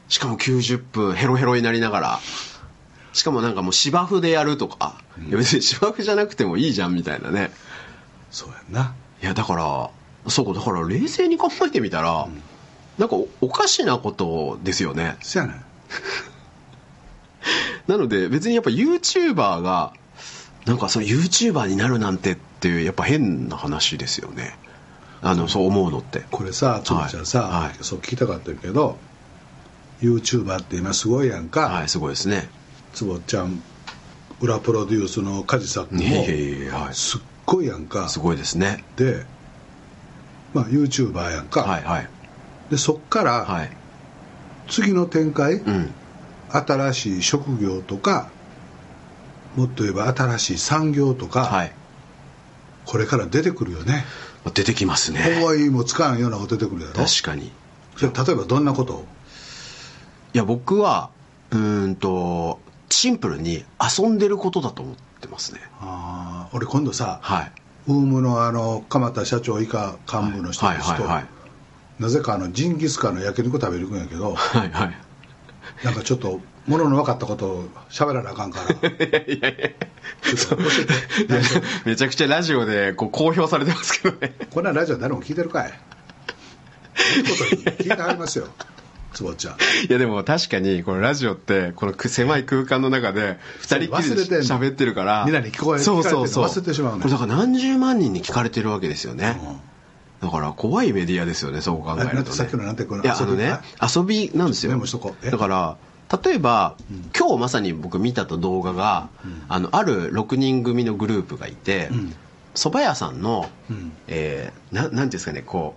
[0.08, 2.20] しかも90分ヘロヘロになりながら。
[3.12, 7.52] しかもなんかもう芝生でやるとか、いや別に芝生じゃなくてもいいじゃんみたいなね。
[8.32, 8.94] そうやんな。
[9.22, 9.90] いやだから
[10.30, 12.26] そうだから冷静に考えてみたら、
[12.98, 15.16] なんかおおかしなことですよね。
[15.22, 15.64] そやねん
[17.86, 19.92] なので別にやっぱ YouTuber が
[20.66, 24.56] なんかその YouTuber になるなんてっていうやっぱ変な話ですよね。
[25.20, 26.22] あのそう思うのって。
[26.30, 27.66] これさつぶちゃんさ、はい。
[27.68, 28.96] はいそう聞きたかったけど
[30.00, 32.48] YouTuber って今すごいやんか、はいすごいですね。
[32.94, 33.62] つぼちゃん
[34.40, 36.94] 裏プロデュースの梶作もいやいやいやはい。
[36.94, 38.08] すっごいやんか。
[38.08, 38.84] すごいですね。
[38.96, 39.26] で、
[40.54, 42.08] まあ、YouTuber やんか、はいはい。
[42.70, 43.70] でそっからはい。
[44.68, 45.94] 次の展開、うん
[46.54, 48.30] 新しい職業とか
[49.56, 51.72] もっと言えば新しい産業とか、はい。
[52.86, 54.04] これから出てくるよね。
[54.52, 55.38] 出てきますね。
[55.38, 57.50] 思いもつかんようなこと出てくるやろ確かに。
[58.00, 58.94] 例えばどんなこと？
[58.94, 59.06] を
[60.32, 61.10] や僕は
[61.50, 62.58] うーんと
[62.90, 65.60] シンプルに遊んでることだと思ってますね。
[65.80, 67.52] あー俺今度さ、はい。
[67.86, 71.04] ウームのあの鎌田社長以下幹部の人はいたちと
[71.98, 74.98] なぜかあのジンギスカンの焼肉食べに行くんやけどはいはい
[75.84, 78.66] なんかちょっとものの分かったことを喋らなあかんから。
[78.74, 80.62] ちょっと教
[81.20, 81.32] えて。
[81.32, 81.42] いや
[81.84, 84.34] めちゃくちゃラジオでこう公表されてますけどね。
[84.50, 85.72] こんなラジオ誰も聞いてるかい？
[86.96, 88.48] 聞いてはりますよ。
[89.12, 89.54] つぼちゃん。
[89.54, 89.56] い
[89.90, 95.24] やでも確かにこのラジオってこのく狭い空間の中で二人きりで喋ってるから。
[95.26, 96.44] みんなに聞こえそうそうそう。
[96.46, 99.73] 忘れてしまうだから何十万人に聞かれてるわけですよね、うん
[100.24, 103.02] だから怖いメディアですよねそう考えると、ね、さっきのなんてこの？
[103.02, 104.30] いやあのね遊び？
[104.34, 104.72] なんですよ。
[105.30, 105.76] だから
[106.22, 106.76] 例えば、
[107.18, 109.08] 今日まさに僕見たと動画が、
[109.48, 112.14] あのある6人組のグループがいてうん。
[112.54, 113.92] 蕎麦屋さんの、うん。
[114.06, 115.76] えーななんていうんですかねこ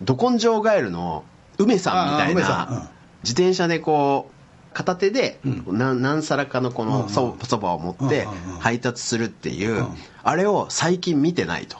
[0.00, 1.24] うど根性ガエルの
[1.58, 2.90] 梅さんみたいな
[3.22, 5.78] 自転車でこう片手で、うん。
[5.78, 7.02] な何皿かのこうんうん。
[7.02, 8.60] のそそばを持ってうんうんうん。
[8.60, 9.88] 配達するっていう、うん。
[10.22, 11.76] あれを最近見てないと。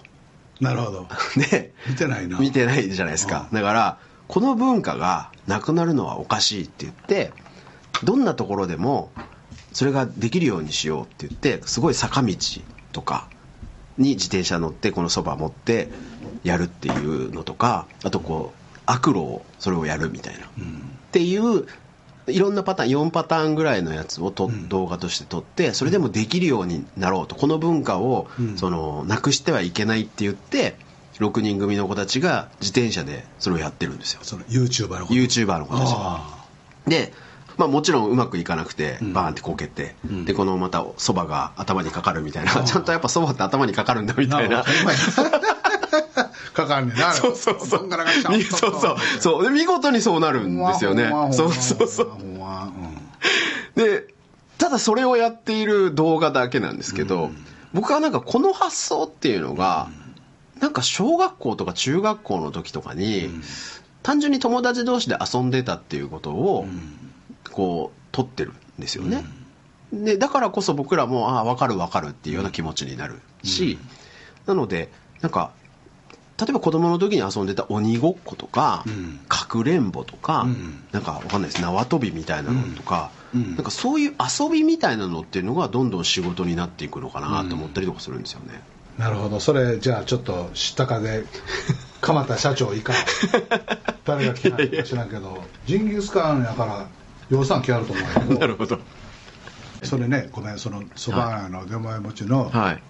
[0.61, 1.09] なるほど。
[1.51, 2.39] で 見てないな。
[2.39, 7.33] 見てないじゃないですか、だからこの文化がなくなるのはおかしいって言って
[8.03, 9.11] どんなところでも
[9.73, 12.35] それができるようにしようって言ってすごい坂道
[12.93, 13.29] とか
[13.99, 15.91] に自転車乗ってこのそば持って
[16.43, 20.49] やるっていうのとかあとこう悪路をそれをやるみたいな、っ
[21.11, 21.67] ていう
[22.29, 27.35] いろんなパターン4パターンぐらいのやつをと、動画として撮ってそれでもできるようになろうと。
[27.35, 28.59] この文化を、うん。
[28.59, 30.77] そのなくしてはいけないって言って
[31.19, 34.21] 6人組の子たちが自転車でそれをやってるんですよ。
[34.23, 35.97] その YouTuber のこと YouTuber の子たちが。
[35.99, 36.45] あ
[36.87, 37.13] で、
[37.57, 39.13] まあ、もちろんうまくいかなくてん。
[39.13, 40.25] バーンってこけて、ん。
[40.25, 42.53] でこのまたそばが頭にかかるみたいな。
[42.65, 44.65] ちゃんとやっぱそばって頭にかかるんだみあたいな
[46.57, 47.13] かかんねんな。
[47.13, 47.89] そうそうそう。
[47.89, 48.97] そうそう。
[49.21, 51.11] そうで見事にそうなるんですよね。
[51.33, 52.11] そうそうそう。
[53.77, 54.09] で
[54.59, 57.31] ただそれをやっている動画だけなんですけど、
[57.75, 59.89] 僕はなんかこの発想っていうのが、
[60.61, 63.29] なんか小学校とか中学校の時とかに、
[64.03, 66.67] 単純に友達同士で遊んでたっていうことを、
[67.53, 69.25] こう取ってるんですよね、
[69.93, 73.79] でだからこそ僕らもああ分かる分かるっていうような気持ちになるし、
[74.47, 74.91] なので
[75.21, 75.53] なんか
[76.39, 79.21] 例えば子供の時に遊んでた鬼ごっことか、うん。
[79.27, 80.85] かくれんぼとか、うん。
[80.93, 81.63] なんかわかんないです。
[81.63, 83.55] 縄跳びみたいなのとか、うん。
[83.55, 88.61] なんかそういう遊びみたいなのっていうのがどんどん仕事になっていくのかなと思ったりとかするんですよね、
[88.99, 89.41] なるほど。
[89.41, 91.25] それじゃあちょっと知ったかで
[92.03, 92.93] 鎌田社長以下。
[94.05, 96.87] 誰が来ないか知らんけど ジンギスカンやから
[97.31, 98.41] 予算来あると思うけど。
[98.41, 98.79] なるほど。
[99.83, 102.83] それねごめんそのそば屋の出前持ちのはい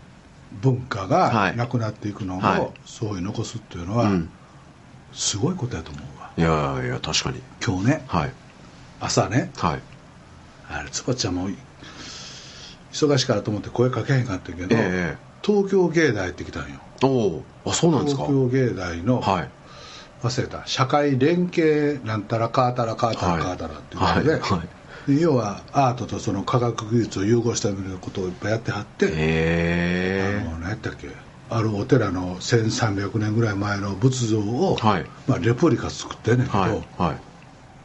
[0.52, 1.10] 文化はい。
[1.10, 2.70] がなくなっていくのを、はい。
[2.84, 4.30] そういう残すっていうのは、うん。
[5.12, 6.30] すごいことやと思うわ。
[6.36, 6.40] い
[6.82, 7.40] やいや確かに。
[7.64, 8.32] 今日ねはい。
[9.00, 9.80] 朝ねはい。
[10.68, 11.48] あれつばちゃんも
[12.92, 16.80] 忙しいからと思って声かけへんかったけど、ええ東京芸大って来たんよ。
[17.64, 18.26] おそうなんですか？
[18.26, 19.48] 東京芸大の、はい。
[20.22, 20.62] 忘れた。
[20.66, 24.40] 社会連携なんたらかーたらかーたらかーたらっていうことで,、はい。
[24.40, 24.60] はい。
[24.62, 24.68] で
[25.08, 31.08] 要はアートとその科学技術を融合したようなことをいっぱいやってはって、へあの何やったっけ？
[31.48, 35.06] あるお寺の1300年ぐらい前の仏像を、はい。
[35.28, 37.16] まあ、レプリカ作ってんねんけど、はいはい。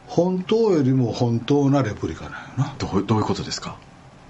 [0.08, 2.74] 本当よりも本当なレプリカなんよな。
[2.78, 3.76] どうどういうことですか？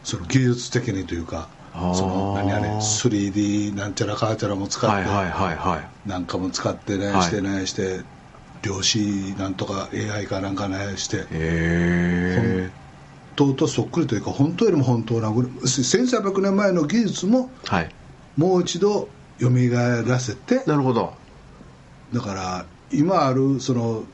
[0.05, 6.09] その技術的にというかその何あれ 3D なんちゃらかーちゃらも使って、はいはいはいはい。
[6.09, 7.23] なんかも使ってね、はい。
[7.23, 8.01] してねして
[8.63, 12.82] 量子なんとか AI かなんかねしてへえ本
[13.37, 17.95] 当とそっくりというか本当よりも本当なぐらい1300年前の技術もはい。
[18.37, 19.09] もう一度
[19.41, 19.51] 蘇
[20.07, 21.15] らせてなるほど。
[22.13, 24.05] だから今あるその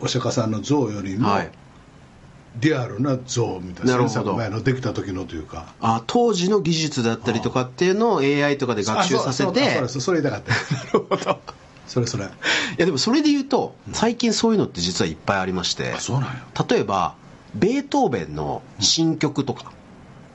[0.00, 1.50] お釈迦さんの像よりもはい。
[2.58, 4.20] リアルな像みたいななるほど。
[4.20, 5.74] 1300年前のできた時のというか。
[5.80, 9.62] あ当時の技術だったりとかっていうのを AI とかで学習させて。
[9.62, 10.74] あそうそうそれそれ言いたかった。
[10.74, 11.40] なるほど。
[11.86, 12.24] それそれ。
[12.24, 12.28] い
[12.78, 15.92] やでもそれで言うと最近そういうのって実はいっぱいありまして。
[15.92, 16.42] あそうなんや。
[16.68, 17.14] 例えば
[17.56, 19.72] ベートーベンの新曲とか、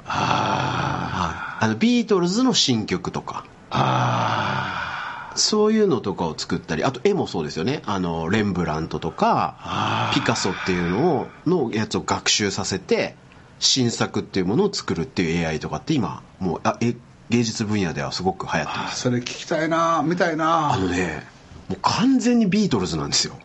[0.05, 3.45] あはいあのビートルズの新曲とか。
[3.69, 7.81] あそういうのとかを作ったりあと絵もそうですよね。
[7.85, 13.15] あのレンブラントとかピカソっていうのをのやつを学習させて
[13.59, 16.95] 新作っていうものを作るっていう AI とかって今もうあえ
[17.29, 18.93] 芸術分野ではすごく流行ってます。
[18.93, 20.73] あそれ聞きたいな見たいな。
[20.73, 21.25] あのね
[21.69, 23.35] もう完全にビートルズなんですよ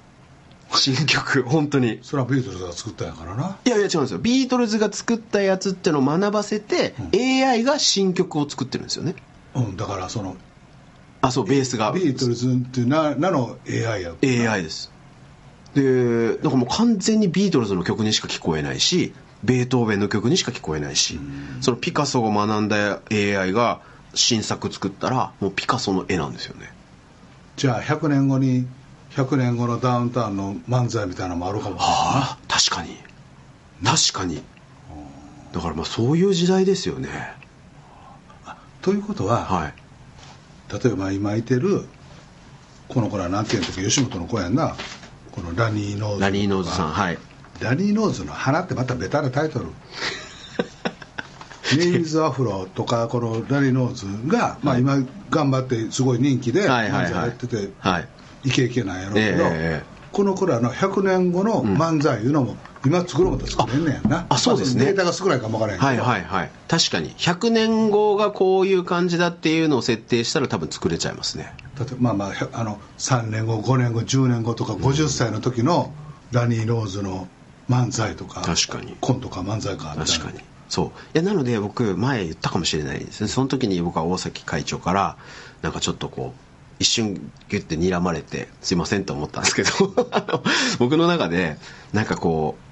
[0.75, 2.01] 新曲本当に。
[2.03, 3.59] それはビートルズが作ったんやからな。
[3.65, 4.19] いやいや違うんですよ。
[4.19, 9.15] ビートルズが作ったやつってのを学ばせて、AI が新曲を作ってるんですよね。
[9.55, 10.37] うんだからその
[11.23, 11.93] あそうベースが。
[11.93, 14.15] ビートルズっていうななの AI や
[14.53, 14.93] AI です。
[15.75, 21.21] でだからもう完全にビートルズの曲にしか聞こえないしベートーベンの曲にしか聞こえないし
[21.61, 23.83] そのピカソが学んだ AI が
[24.15, 26.73] 新作作ったらもうピカソの絵なんですよね。
[27.57, 28.67] じゃあ100年後に
[29.17, 32.99] 100年後のダウンタウンの漫才みたいなのもあるかもああ確かに。
[33.83, 34.43] 確かに。
[35.53, 37.09] だからまあそういう時代ですよね。
[38.83, 39.75] ということは、はい。
[40.71, 41.87] 例えば今いてる
[42.89, 44.77] この子ら何て言うんだっけ吉本の子やんな。
[45.33, 47.19] このラニーノーズラニーノーズさんはい。
[47.61, 49.67] ラニーノーズの花ってまたベタなタイトル。
[51.75, 54.99] ネイズアフロとかこのラニーノーズが、まあ、今
[55.31, 57.05] 頑張ってすごい人気ではいはいはい。
[57.07, 57.71] 漫才やってて。
[57.79, 58.09] はい
[58.47, 59.51] イケイケなんやろうけど、ええ
[59.83, 62.57] ええこの子らの100年後の漫才いうのも、
[62.87, 64.25] 今作ろうと作れんねやんな。
[64.31, 64.85] あそうですね。
[64.85, 66.51] まデータが少ないかもわからへんけど、はいはいはい。
[66.69, 67.11] 確かに。
[67.17, 71.53] 100年後がこういう感じだっていうのを設定したら多分作れちゃいますね。
[71.79, 75.93] 例えばまあまああの3年後5年後10年後とか50歳の時の
[76.33, 77.29] ラニー・ローズの
[77.69, 78.97] 漫才とか確かに。
[78.99, 80.41] コントか漫才か確かに。
[80.71, 80.87] そう。
[80.87, 83.29] いやなので僕前言ったかもしれないですね。
[83.29, 85.19] その時に僕は大崎会長から
[85.61, 86.46] なんかちょっとこう
[86.79, 87.15] 一瞬
[87.49, 89.71] ギュッて睨まれてすいませんと思ったんですけど
[90.79, 91.57] 僕の中で
[91.93, 92.67] なんかこう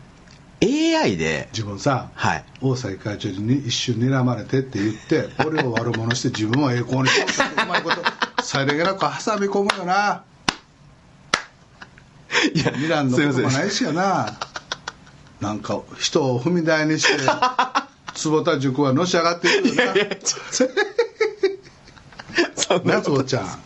[0.64, 2.44] AI で自分さ、はい。
[2.62, 10.24] 大崎会長に一瞬睨まれてって言って俺を悪者して自分は栄光にしよううまいことさりげなく挟み込むよな。
[12.54, 14.38] いやミランのこともないしやな。
[15.40, 17.12] なんか人を踏み台にして
[18.14, 19.94] 坪田塾はのし上がってるよな。
[22.56, 23.62] そんな夏子ちゃん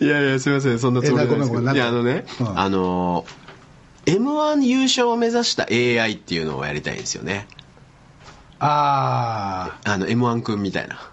[0.00, 1.72] いやいやすいませんそんなつもりないですけど。
[1.72, 2.58] いやあのね、うん。
[2.58, 3.24] あの
[4.06, 7.46] m 1優勝を目指した AI っていうのをやりたいんですよね。
[8.58, 11.10] ああの m 1くんみたいな。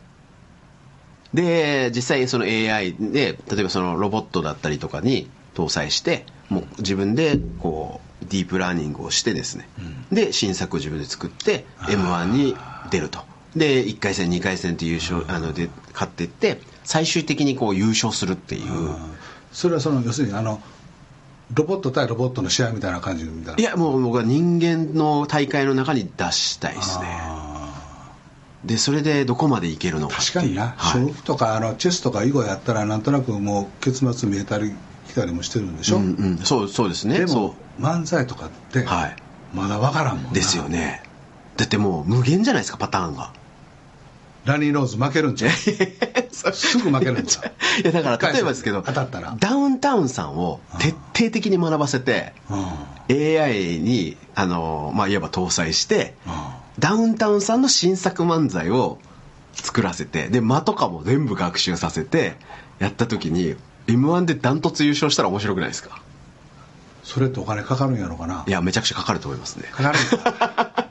[1.34, 9.68] で実際その AI で例えばそのロボットだったりとかに搭載してもう自分でこうディープラーニングをしてですね、
[10.12, 12.56] で新作を自分で作って m 1に
[12.90, 13.20] 出ると。
[13.56, 18.96] で1回戦2回戦って優勝あので勝っていって最終的にこう優勝するっていう。
[19.52, 20.62] それはその要するにあの
[21.54, 23.62] ロボット対ロボットの試合みたいな感じみたいな。
[23.62, 27.06] いやもう僕は人間の大会の中に出したいですね。
[27.10, 27.52] あ
[28.64, 31.02] でそれでどこまでいけるのか確かにな、はい。
[31.02, 34.72] 勝負とかあのチェスとか囲碁やったらなんとなくもう結末見えたり
[35.10, 37.16] 来たりもしてるんでしょ、うんうん、そうそうですね。
[37.16, 39.16] そでも漫才とかってうはい。
[39.54, 40.32] まだ分からんもんな。
[40.32, 41.04] ですよね。
[41.58, 43.34] だってもう無限じゃないですかパターンが
[44.46, 45.52] ラニーローズ負けるんちゃ う？
[45.52, 47.42] すぐ負けるんちゃ
[47.78, 47.82] う？
[47.82, 49.36] いやだから例えばですけど当たったら。
[49.40, 52.66] ダウンタウンさんを徹底的に学ばせてうん。
[53.42, 56.34] AI にあの、まあ、いわば搭載してうん。
[56.80, 58.98] ダウンタウンさんの新作漫才を
[59.54, 62.36] 作らせてで間とかも全部学習させて
[62.80, 63.56] やった時に
[63.88, 66.02] m 1でダントツ優勝したら面白くないですか？
[67.04, 68.44] それってお金かかるんやろかな？
[68.48, 69.66] いやめちゃくちゃかかると思いますね。
[69.72, 70.02] かかるん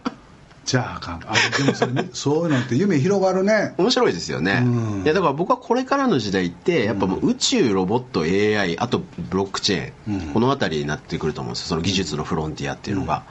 [0.70, 3.74] かじゃああかんあでもそれ そういうのって夢広がるね。
[3.78, 5.02] 面白いですよね、うん。
[5.04, 10.32] いやだから僕はこれからの時代ってやっぱもう宇宙ロボット AI あとブロックチェーン、うん。
[10.32, 11.68] この辺りになってくると思うんですよ。
[11.68, 13.24] その技術のフロンティアっていうのが、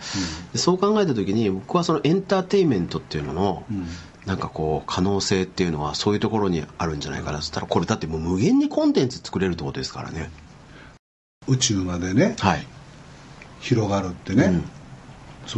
[0.54, 3.88] でそう考えた時に僕はそのエンターテインメントっていうのの、うん。
[4.26, 7.40] なんかこう可能性っていうのはそういうところにあるんじゃないかな。
[7.40, 10.30] そしたらこれだってもう無限にコンテンツ作れるってことですからね。
[11.48, 12.68] 宇宙までねはい。
[13.62, 14.62] 広がるってね、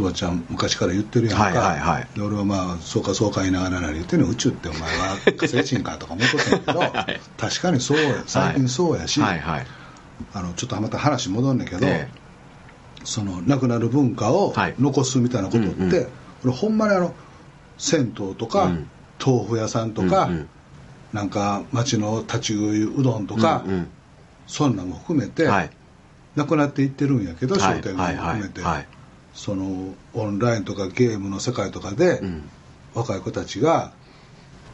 [0.00, 2.08] んつばちゃん昔から言ってるやんか、はいはいはい。
[2.14, 4.28] で俺はまあそうかそうか言いながら何言ってんの？
[4.28, 7.20] 宇宙ってお前は火星人かとか思っとったんやけど、 はい。
[7.36, 9.66] 確かにそうや最近そうやし、はいはい。
[10.32, 12.08] あのちょっとまた話戻んねんけど、え
[13.04, 14.74] その亡くなる文化をはい。
[14.80, 16.08] 残すみたいなことって、うんうん。
[16.44, 17.14] 俺ほんまにあの
[17.76, 18.88] 銭湯とか、うん。
[19.24, 20.48] 豆腐屋さんとか、うんうん。
[21.12, 23.86] なんか町の立ち食いうどんとか、うんうん。
[24.46, 25.70] そんなんも含めて、はい。
[26.34, 27.76] なくなっていってるんやけど、はい。
[27.76, 28.86] 商店街も含めて、はいはい
[29.34, 32.48] そのオンラインとかゲームの世界とかで、うん。
[32.94, 33.92] 若い子たちが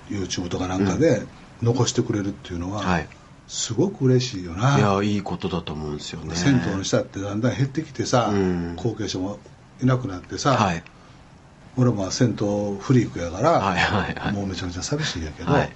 [0.09, 1.23] YouTube とかなんかで
[1.63, 3.09] 残してくれるっていうのは、はい。
[3.47, 4.79] すごく嬉しいよな。
[4.79, 6.35] いやいいことだと思うんですよね。
[6.35, 8.77] 銭湯の下ってだんだん減ってきてさ、うん。
[8.77, 9.39] 後継者も
[9.83, 10.83] いなくなってさ、はい。
[11.77, 14.33] 俺も銭湯フリークやから、はいはいはい。
[14.33, 15.73] もうめちゃめちゃ寂しいんやけど、はい。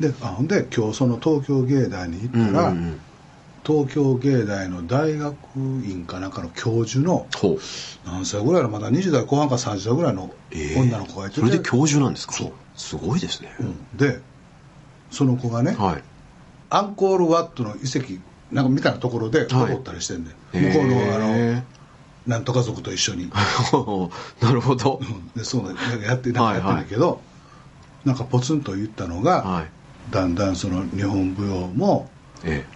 [0.00, 3.00] であほんで今日その東京芸大に行ったら、うんうんうん
[3.68, 5.36] 東京芸大の大学
[5.84, 7.28] 院かなんかの教授の
[8.06, 10.80] 何歳ぐらいのまだ20代後半か30代ぐらいのええ。
[10.80, 12.32] 女の子がいてて、それで教授なんですか？
[12.32, 12.52] そう。
[12.74, 13.98] すごいですね、うん。
[13.98, 14.20] で
[15.10, 16.02] その子がね、はい。
[16.70, 18.22] アンコールワットの遺跡
[18.54, 21.62] なんかみたいなところで踊ったりしてんねん、向こうのあのへ
[22.26, 23.30] なんとか族と一緒に。
[23.30, 24.10] ー
[24.42, 24.98] なるほど。
[25.02, 25.28] うん。
[25.36, 27.20] でそうなんかやってなんかやってんだけど、
[28.06, 29.66] なんかポツンと言ったのが、はい。
[30.10, 32.17] だんだんその日本舞踊もえ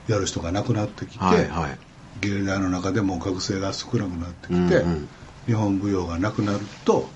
[0.08, 1.78] やる人がなくなってきて、えはいはい。
[2.20, 5.08] 芸大の中でも学生が少なくなってきて、うんうん。
[5.46, 7.08] 日本舞踊がなくなると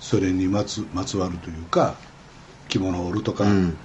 [0.00, 1.94] それにまつまつわるというか
[2.68, 3.76] 着物を織るとか、うん。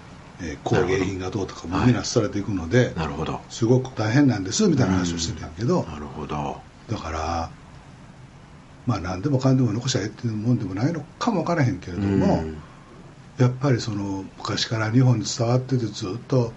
[0.41, 3.39] えー工芸品がどうとかもみなされていくので、なるほど。
[3.49, 6.57] すごく大変なんですみたいな話をしてたんやけど、なるほど。
[6.89, 7.49] だから
[8.85, 12.57] まあ何でもかんでも残しゃええっていうもんでもないのかもわからへんけれども、うん。
[13.37, 16.53] やっぱりその昔から日本に伝わっててずっと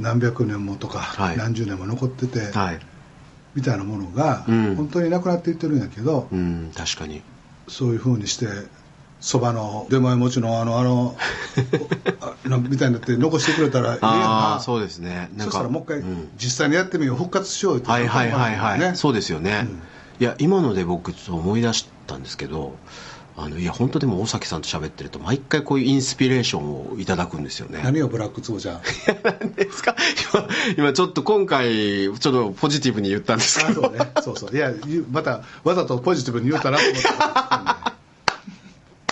[0.00, 1.36] 何百年もとか、はい。
[1.36, 2.80] 何十年も残ってて、はい。
[3.54, 4.76] みたいなものが、うん。
[4.76, 7.22] 本当になくなっていってるんやけど、うん確かに。
[7.68, 8.46] そういうふうにして
[9.20, 11.16] そばの出前持ちのあのあの
[12.60, 15.30] みたいになって残してくれたらええやんあなあそうですね。
[15.36, 16.28] なんそかしたらもう一回うん。
[16.38, 17.16] 実際にやってみよう。
[17.16, 18.92] 復活しようってはいはいはいはい、ね。
[18.94, 19.82] そうですよね、うん。
[20.20, 22.76] いや今ので僕ちょっと思い出したんですけど
[23.40, 27.80] あのいや本当でも大崎さんと喋ってると毎回こういうインスピレーションをいただくんですよね。
[27.84, 28.80] 何よブラックツボちゃん。
[29.22, 29.94] 何ですか？
[30.34, 30.48] 今
[30.86, 31.68] 今ちょっと今回
[32.04, 33.84] ちょっとポジティブに言ったんですけど。
[33.84, 33.98] あそうね。
[34.22, 34.56] そうそう。
[34.56, 34.72] いや
[35.12, 37.94] またわざとポジティブに言うたなと思った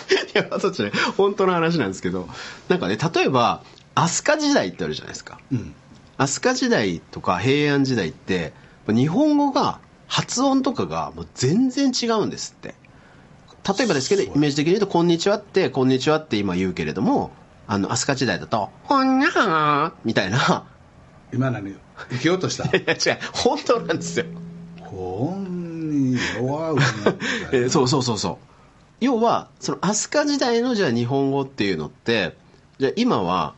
[0.41, 0.95] いやそうじゃない。
[1.17, 2.29] 本当の話なんですけど。
[2.69, 3.63] なんかね例えば
[3.95, 5.39] 飛鳥時代ってあるじゃないですか。
[5.53, 5.75] うん。
[6.19, 8.53] 飛鳥時代とか平安時代って
[8.89, 12.75] 日本語が発音とかがもう全然違うんですって
[13.67, 17.31] 例えばですけどイメージ的に言うと「こんにちは」って「こんにちは」って今言うけれども
[17.67, 20.65] あの飛鳥時代だと「ほんにゃー」みたいな。
[21.33, 21.77] 今何よ
[22.11, 22.65] 生きようとした？
[22.77, 23.19] いや違う。
[23.33, 24.27] 本当なんですよ。
[24.89, 26.83] こんに弱うな
[27.53, 28.47] えーそうそうそうそう。
[29.01, 32.37] 要はその飛鳥時代のじゃあ日本語っていうのって
[32.79, 33.55] じゃあ今は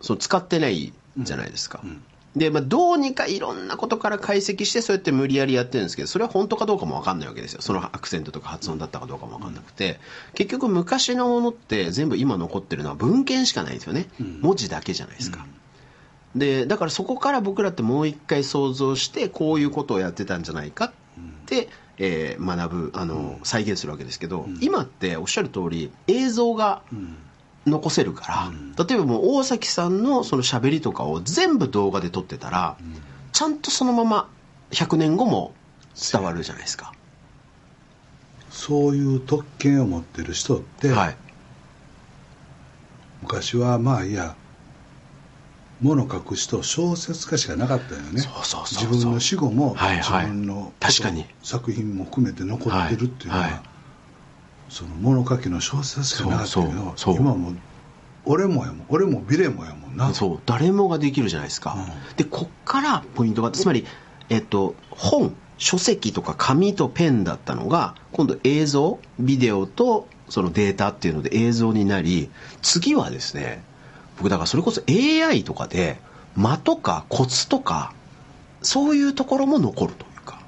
[0.00, 2.02] その使ってないじゃないですか、うん
[2.36, 7.62] で、まあ、どうにかいろんなことから解析してそうやって無理やりやってるんですけどそれは本当かどうかも分かんないわけですよ。
[7.62, 9.98] そのアクセントとか発音だったかどうかも分かんなくて。
[10.34, 14.40] 結局昔のものって全部今残ってるのは文献しかないんですよね、うん。
[14.42, 15.46] 文字だけじゃないですか、
[16.34, 20.92] でだからそこから僕らってもう一回想像してこういうことをやってたんじゃないかっ
[21.46, 23.44] てえー学ぶあの、うん。
[23.44, 24.58] 再現するわけですけど、うん。
[24.60, 27.16] 今っておっしゃる通り映像がうん
[27.66, 28.74] 残せるから、うん。
[28.76, 32.94] 例えばもう大崎さんのその喋りとかを全部動画で撮ってたら、うん。
[33.32, 34.30] ちゃんとそのまま
[34.70, 35.52] 100年後も
[36.10, 36.92] 伝わるじゃないですか。
[38.50, 41.16] そういう特権を持ってる人って、はい。
[43.22, 44.36] 昔はまあいや
[45.80, 48.20] 物書く人小説家しかなかったよね。
[48.20, 48.90] そうそうそうそう。
[48.92, 50.26] 自分の死後も、はいはい。
[50.26, 51.26] 自分の確かに。
[51.42, 53.62] 作品も含めて残ってるっていうのは、はいはい
[54.68, 57.56] その物書きの小説しかなかったけど今はもう
[58.24, 60.12] 俺もやもん俺もビレもやもんな。
[60.12, 62.16] そう誰もができるじゃないですか、うん。
[62.16, 63.86] でこっからポイントがつまり、
[64.28, 72.30] えっと、本書籍とか紙とペンだったのが今度映像ビデオとそのデータっていうので映像になり
[72.62, 73.62] 次はですね
[74.18, 75.98] 僕だからそれこそ AI とかで
[76.34, 77.94] 間とかコツとか
[78.60, 80.40] そういうところも残るというか。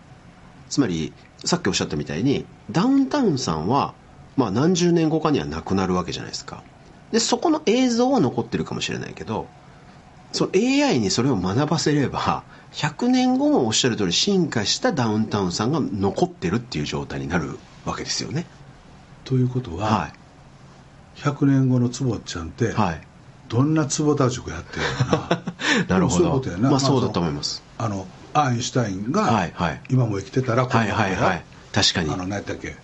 [0.68, 1.12] つまり
[1.44, 3.94] さっきおっしゃったみたいにダウンタウンさんは、
[4.38, 6.62] まあ、何十年後かにはなくなるわけじゃないですか。
[7.10, 9.46] でそこの映像は残ってるかもしれないけど
[10.32, 18.46] その AI にそれを学ばせれば100年後もおっしゃる通り進化したダウンタウンさんが残ってるっていう状態になるわけですよね。
[19.24, 20.12] ということは、は
[21.16, 23.00] 100年後の坪ちゃんって、いはい。
[23.48, 25.42] どんな坪田塾やってるのか
[25.86, 25.88] な。
[25.88, 26.70] なるほそういうどことやな。
[26.70, 27.62] まあそうだそのと思います。
[27.78, 29.80] あのアインシュタインが、はいはい。
[29.88, 31.44] 今も生きてたらこんはないはいはい。
[31.72, 32.10] 確かに。
[32.10, 32.76] あの何やったっけ？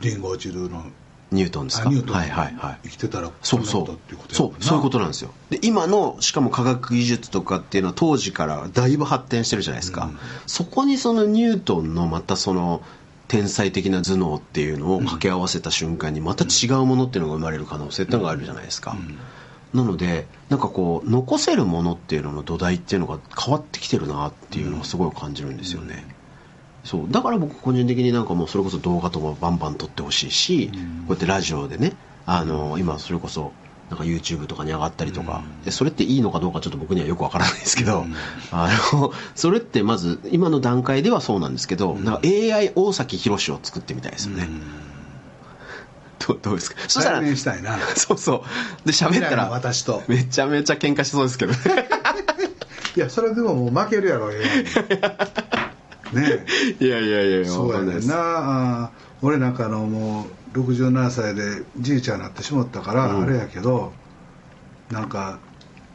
[0.00, 0.84] リンゴ落ちるの。
[1.30, 1.88] ニュートンですか？
[1.88, 2.16] あニュートン。
[2.16, 2.78] はいはいはい。
[2.84, 3.86] 生きてたらそうそう。
[3.86, 5.30] とっていうことやそうそういうことなんですよ。
[5.48, 10.18] で今のしかも科学技術とかっていうのは当時からだいぶ発展してるじゃないですか、うん。
[10.46, 12.82] そこにそのニュートンのまたその
[13.28, 18.94] 天才的な頭脳っていうのを掛け合わせた瞬間にまた違うものっていうのが生まれる可能性っていうのがあるじゃないですか、
[19.74, 19.80] うん。
[19.80, 26.04] なのでなんかこう残せるものっていうのの土台っていうのが変わってきてるなっていうのをすごい感じるんですよね、
[26.84, 27.06] そう。
[27.10, 30.80] だから僕個人的になんかもうそれこそ動画とかバンバン撮ってほしいし、うん。
[30.80, 31.92] こうやってラジオでね
[32.26, 33.52] あの今それこそ
[33.90, 35.64] なんか YouTube とかに上がったりとか、うん。
[35.64, 38.14] でそれっていいのかどうかちょっと僕にはよくわからないですけど、うん。
[38.50, 42.04] あのそれってまず今の段階ではそうなんですけど、うん。
[42.04, 44.48] なんか AI 大崎宏を作ってみたいですよね、
[46.26, 46.80] どうどうですか？
[46.88, 47.78] そしたらしたいな。
[47.96, 48.44] そうそ
[48.84, 48.86] う。
[48.86, 50.02] で喋ったら私と。
[50.08, 51.52] めちゃめちゃ喧嘩しそうですけど
[52.94, 54.42] いやそれでももう負けるやろ AI に
[56.12, 56.46] ね。
[56.80, 58.90] いやいやいやそうやねんな。
[59.22, 63.22] 俺なんかあのもう67歳でじいちゃんになってしまったから、うん。
[63.22, 63.92] あれやけど
[64.90, 65.38] なんか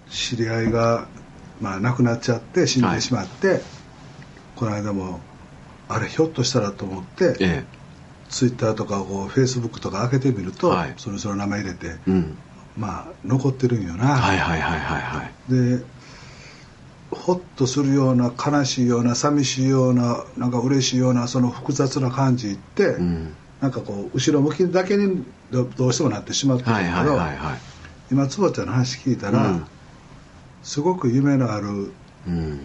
[0.10, 1.08] 知り合いが、
[1.62, 3.62] まあ、亡くなっちゃって死んでしまって、
[4.56, 5.20] この間も
[5.90, 7.66] あれひょっとしたらと思って、え
[8.30, 10.94] ツイッターとかこうフェイスブックとか開けてみると、はい。
[10.98, 12.38] それぞれ名前入れて、えうん。
[12.78, 15.52] まあ残ってるんよな、はいはいはいはいはい。
[15.52, 15.84] で
[17.12, 23.34] ほっとするような悲しいような寂しいようななんか嬉しいようなその複雑な感じって、うん。
[23.62, 27.20] なんかこう後ろ向きだけにどどうしてもなってしまってるんはいはいだけど、
[28.12, 29.66] 今坪ちゃんの話聞いたら、うん。
[30.64, 31.92] すごく夢のある
[32.28, 32.60] うん。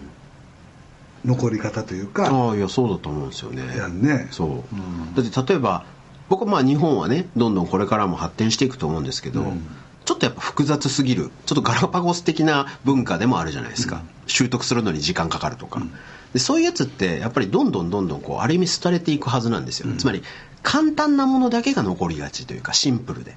[1.25, 3.77] 残り方というかああいやそうだと思うんですよね。
[3.77, 4.27] やんね。
[4.31, 5.15] そう、ん。
[5.15, 5.85] だって例えば
[6.27, 9.65] 僕はまあ日本はねどんどんこれからも発展していくと思うんですけど、うん
[10.05, 14.01] ちょっとやっぱ複雑すぎるちょっとガラパゴス的な文化でもあるじゃないですか、うん。
[14.27, 15.91] 習得するのに時間かかるとか、うん。
[16.33, 19.97] でそういうやつってやっぱりどんどんどんどんこうある意味廃れていくはずなんですよ、うん。
[19.97, 20.23] つまり
[20.61, 23.35] 簡単なものだけが残りがちというかシンプルで。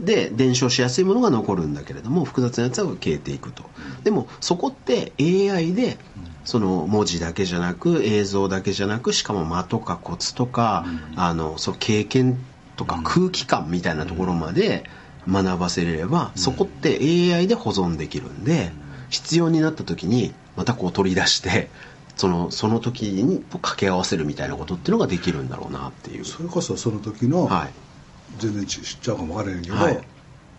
[0.00, 3.64] で伝承しやすいものが残るんだけれども複雑なやつは消えていくと、
[4.04, 5.98] でもそこって AI で
[6.44, 11.20] その文字だけじゃなく映像だけじゃなくしかも間とかコツとか、うん。
[11.20, 12.38] あのその経験
[12.76, 14.84] とか空気感みたいなところまで
[15.28, 16.98] 学ばせれれば、そこって
[17.34, 18.72] AI で保存できるんで、
[19.10, 21.68] 必要になった時にまたこう取り出して
[22.16, 26.24] そのその時に掛け合わせるみたいなことっていうのができるんだろうなっていう。
[26.24, 27.70] それこそその時の、はい。
[28.38, 30.00] 全然ち知っちゃうかもわからへんけど、はい。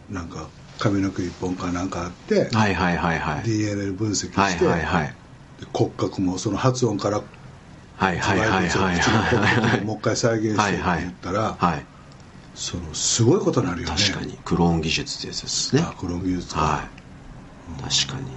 [0.09, 0.47] なんか
[0.80, 3.43] 髪の毛一本かなんかあって、はいはいはいはい。
[3.43, 5.16] DNA 分析して、はいはいはい。
[5.59, 7.22] で骨格もその発音から
[7.95, 11.86] はいはいはいはい口の骨格ももう一回再現してって言ったら、はい
[12.56, 13.95] そのすごいことになるよね。
[13.95, 14.38] 確かに。
[14.45, 15.82] クローン技術ってやつですね。
[15.82, 17.82] あクローン技術か、はい。
[17.82, 18.32] 確かに。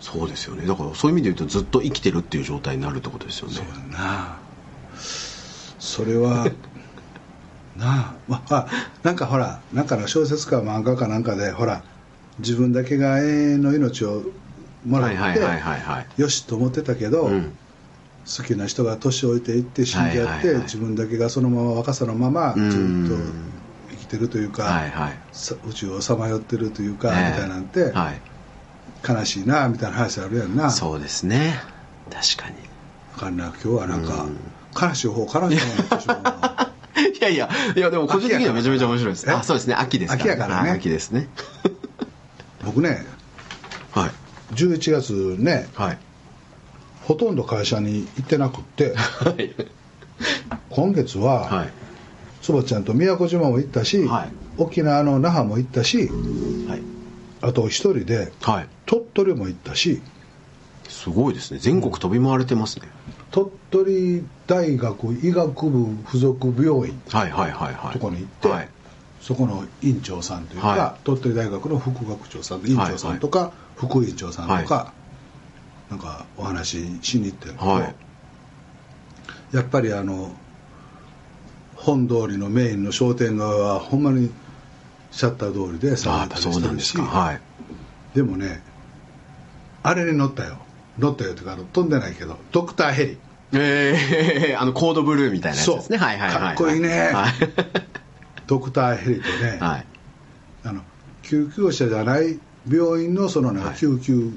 [0.00, 0.66] そうですよね。
[0.66, 3.54] だからそういう意味で言うとずっと生きてるっていう状態になるってことですよね。
[3.54, 4.38] そうやな。
[5.78, 6.46] それは
[7.76, 8.68] なあ,、まあ、
[9.02, 11.82] なんかほらなんかの小説か漫画かなんかでほら
[12.38, 14.24] 自分だけが永遠の命を
[14.86, 16.20] もらって、はいはい。
[16.20, 17.56] よしと思ってたけど、うん
[18.26, 20.62] 好きな人が年老いていって死んじゃって、はいはいはい。
[20.64, 23.52] 自分だけがそのまま若さのままずっとうん
[23.90, 25.18] 生きてるというか、はいはい。
[25.32, 28.20] さ宇宙をさまよってるというか、みたいなんて、はい。
[29.08, 30.70] 悲しいなみたいな話あるやんな。
[30.70, 31.54] そうですね。
[32.10, 32.56] 確かに。
[33.14, 34.36] 分かんない今日はなんか、うん。
[34.88, 39.28] 悲しい方悲しい方になってしいやいやいやでも個人的にはめちゃめちゃ面白いです。
[39.28, 39.74] えあそうですね。
[39.74, 40.22] 秋ですから。
[40.22, 40.70] 秋やからね。
[40.70, 41.28] あ秋ですね。
[42.64, 43.04] 僕ね
[43.92, 44.10] はい。
[44.54, 45.98] 11月ねはい
[47.02, 49.54] ほとんど会社に行ってなくってはい。
[50.70, 51.72] 今月は、はい。
[52.42, 54.32] そばちゃんと宮古島も行ったし、はい。
[54.58, 56.08] 沖縄の那覇も行ったし
[56.68, 56.82] はい。
[57.42, 58.68] あと一人ではい。
[58.86, 60.00] 鳥取も行ったし
[60.88, 61.60] すごいですね。
[61.60, 62.88] 全国飛び回れてますね。
[63.30, 67.92] 鳥取大学医学部附属病院はいはいはいはい。
[67.92, 68.68] とこに行って、はい。
[69.20, 74.92] そこの院長さんというか、は鳥取大学の副学長さん院長さんとか、副院長さんとか、は
[75.90, 77.48] なんかお話ししに行って。
[77.56, 77.92] は
[79.52, 79.56] い。
[79.56, 80.32] やっぱりあの
[81.74, 84.30] 本通りのメインの商店街はほんまに
[85.10, 87.40] シャッター通りであ騒いだりしてるしなんですかはい。
[88.14, 88.62] でもね
[89.82, 90.58] あれに乗ったよ。
[90.98, 93.18] 乗ったよというかあの飛んでないけどドクターヘリ。
[93.52, 95.98] えー、あのコードブルーみたいなやつですね。
[95.98, 97.10] はいはいはいかっこいいね。
[97.12, 97.32] はい。
[98.46, 99.86] ドクターヘリとね、はい。
[100.64, 100.82] あの
[101.22, 102.38] 救急車じゃない
[102.68, 103.76] 病院のそのね、はい。
[103.76, 104.32] 救急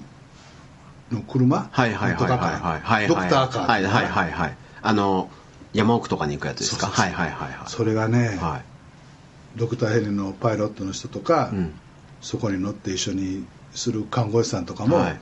[1.12, 1.70] の車？
[1.72, 2.82] はいはいはいはいはい。
[2.82, 4.58] はいドクターカーはいはいはいはい。
[4.82, 5.30] あの
[5.74, 6.88] 山奥とかに行くやつですか？
[6.88, 7.70] はいはいはいはい。
[7.70, 9.60] それがね、はい。
[9.60, 11.74] ドクターヘリのパイロットの人とか、うん。
[12.22, 15.20] そこに乗って一緒にする看護師さんとかも、はい。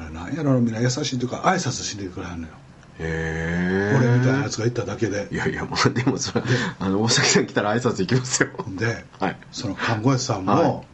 [0.00, 2.54] あれなんやろみんな優しいというか挨拶しにくれはんのよ、
[2.98, 5.28] へえ俺みたいなやつが行っただけで。
[5.30, 6.42] いやいやまあでもそれ
[6.78, 8.48] あの大崎さん来たら挨拶行きますよ。
[8.68, 9.36] で、はい。
[9.52, 10.64] その看護師さんはい。
[10.64, 10.84] も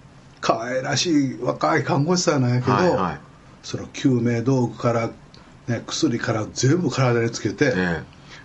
[0.41, 3.19] 可愛らしい若い看護師さんなんやけど、はいはい
[3.67, 5.11] その救命道具から、
[5.67, 8.03] ね、薬から全部体につけて、え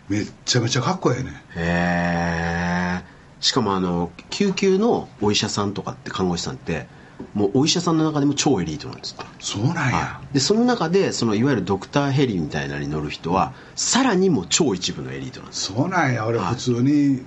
[0.10, 3.04] めっちゃめちゃかっこええねへえ。
[3.40, 6.88] しかもあの救急のお医者さんとかって看護師さんって
[7.36, 15.72] もうお医者さんの中でも超エリートなんですそうなんや、はい、でその中でそのいわゆるドクターヘリみたいなのに乗る人はさらにもう超一部のエリートなんです。
[15.72, 16.26] そうなんや。
[16.26, 16.56] 俺はい。
[16.56, 17.24] 普通に、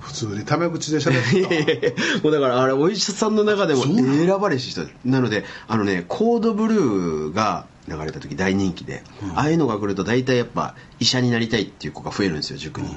[0.00, 1.90] 普通にタメ口で喋ってた いやいやいや
[2.22, 4.86] もうだからあれお医者さんの中でも選ばれし人。
[5.04, 9.38] なのであのねコードブルーが流れた時大人気で、うん。
[9.38, 12.88] ああいうのが来ると大体やっぱ医者になりたいっていう子が増えるんですよ塾に、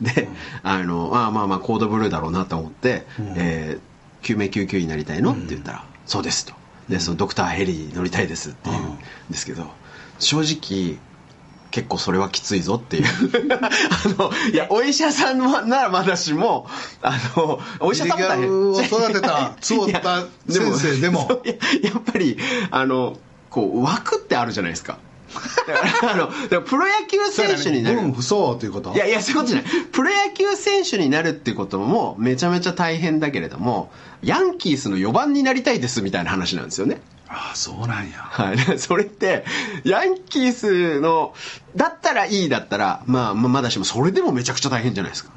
[0.00, 0.28] で、
[0.62, 3.34] あのあまあまあコードブルーだろうなと思って、うん。
[3.36, 3.90] えー
[4.22, 6.52] 救命救急医になりたいの、って言ったらそうですと。
[6.88, 8.98] でそのドクターヘリ乗りたいですって言うん
[9.30, 9.70] ですけど
[10.18, 10.98] 正直
[11.70, 13.04] 結構それはきついぞっていう。
[13.60, 13.70] あ
[14.18, 16.68] のいやお医者さんならまだしも
[17.02, 18.70] あのお医者さんも大変。
[18.72, 21.26] を育てたつおったいや先生でも。
[21.28, 22.36] そう いややっぱり
[22.70, 23.16] あの
[23.50, 24.98] こう枠ってあるじゃないですか。
[25.66, 26.16] だからあ
[26.52, 27.96] のプロ野球選手になる。
[28.00, 28.92] 分不相応ということ？
[28.92, 29.70] いやいやそういうことじゃない。
[29.92, 33.92] プロ野球選手になるっていうこともめちゃめちゃ大変だけれども
[34.22, 37.00] ヤンキースの4番になりたいですみたいな話なんですよね
[37.32, 38.18] ああそうなんや。
[38.18, 39.44] はい、 それって
[39.84, 41.32] ヤンキースの
[41.76, 45.30] だったらいいだったら、まあ、まあまだしもそれでもめちゃくちゃ大変じゃないですか、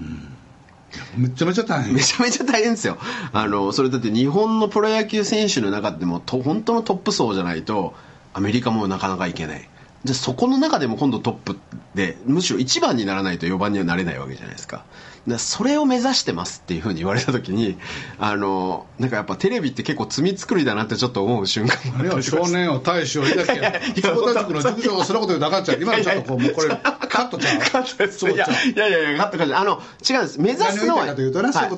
[1.16, 1.94] めちゃめちゃ大変。
[1.94, 2.98] めちゃめちゃ大変ですよ。
[3.32, 7.94] あのそれだって日本のプロ野球選手の中でもと本当のトップ層じゃないと
[8.34, 9.70] アメリカもなかなかいけない
[10.06, 11.58] じゃあそこの中でも今度トップ
[11.96, 14.84] でむしろ1番にならないと4番にはなれないわけじゃないですか。
[15.28, 17.78] だそれを目指してますっていうふうに言われた時に
[18.20, 23.70] あのなんかやっぱテレビって結構罪作りだなってちょっと思う瞬間もああれは少年を大使 を抱けいや。
[23.70, 27.60] いやそこたちの塾長がそんなこと言うなかっちゃう今のちょっとこうもうこれカットちゃう。
[27.60, 31.16] カットですいやいやいやいやカットかじゃあの違うんです目指すのは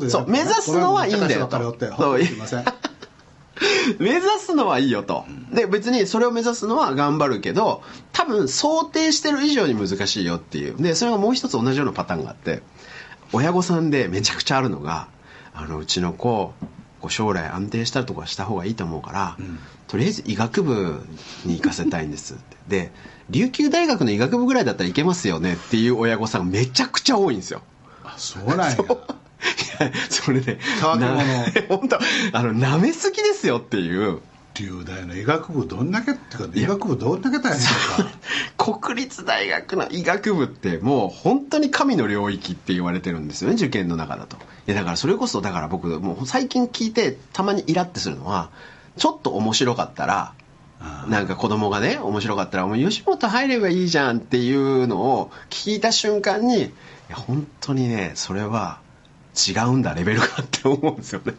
[0.10, 1.48] そう目指すのはいいんだよ
[1.98, 2.66] そうすいません
[4.00, 5.26] 目指すのはいいよと。
[5.54, 10.76] で別にそれを目指すのは頑張るけど多分想定してる以上に難しいよっていう。
[10.78, 12.62] でそれがもう一つ同じようなパターンがあって
[13.32, 15.08] 親御さんでめちゃくちゃあるのが
[15.54, 16.54] あのうちの子
[17.02, 19.60] こう将来安定したりとかした方がいいと思うから、ん。
[19.88, 21.06] とりあえず医学部
[21.46, 22.58] に行かせたいんですって。
[22.68, 22.92] で
[23.30, 27.62] 琉球大学の医学部ぐらいだったらいけますよねっていう親御さんがめちゃくちゃ多いんですよ。
[28.04, 28.78] あそうなんや
[30.10, 31.24] それでたわけ者な
[31.70, 32.00] 本当
[32.34, 34.20] あの舐めすぎですよっていう。
[34.58, 38.12] 龍大の医学部どんだけっていうか医学部どんだけ大変か
[38.80, 44.38] 国立大学の医学部ってもう本当に神の領域って言われてるんですよね受験の中だと。
[44.38, 48.50] いやだからそれこそだから僕もう最近聞いてたまにイラってするのは
[48.98, 50.32] ちょっと面白かったら
[51.08, 56.72] なんか子供がね面白かったらもう吉本入ればいいじゃんっていうのを聞いた瞬間にい
[57.10, 58.80] や本当にねそれは
[59.36, 61.34] 違うんだレベルがって思うんですよね。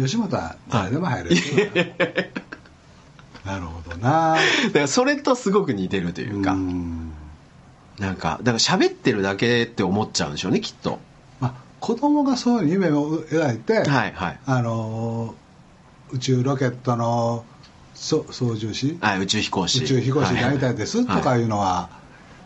[0.00, 2.32] 吉本は誰でも入れる。
[3.44, 4.36] なるほどな。
[4.36, 6.52] だからそれとすごく似てるというか。
[6.52, 7.12] ん。
[7.98, 10.98] なんかだから喋ってるだけって思っちゃうんでしょうねきっと。
[11.38, 14.38] まあ子供がそういう夢を描いて、はいはい。
[14.46, 15.40] あのー
[16.12, 17.44] 宇宙ロケットの
[17.94, 18.98] そ操縦士。
[19.00, 19.84] はい宇宙飛行士。
[19.84, 21.88] 宇宙飛行士になりたいですとかいうのは、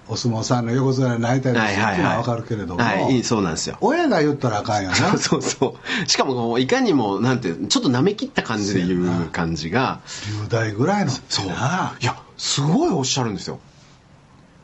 [0.06, 1.64] お相撲さんの横綱になりたいです。
[1.64, 3.78] っていうのは分かるけれども、はい、そうなんですよ。
[3.80, 4.96] 親が言ったらあかんよな。
[5.16, 5.42] そうそう。
[5.42, 10.00] そうしかもこういかにもなんてちょっと舐め切った感じで言う感じが。
[10.46, 11.46] 10代ぐらいのそう。
[11.46, 13.60] ないやすごいおっしゃるんですよ。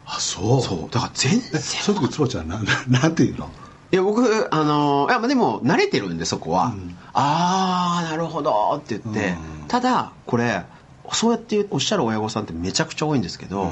[0.06, 0.62] あそう。
[0.62, 0.94] そう。
[0.94, 3.50] だから全え然その時坪ちゃんなん なんて言うの？
[3.92, 6.96] いや僕あのいやまあでも慣れてるんでそこは、うん。
[7.14, 9.68] ああなるほどって言って、うん。
[9.68, 10.64] ただこれ
[11.12, 13.70] そうやっておっしゃる親御さんってめちゃくちゃ多いんですけど、うん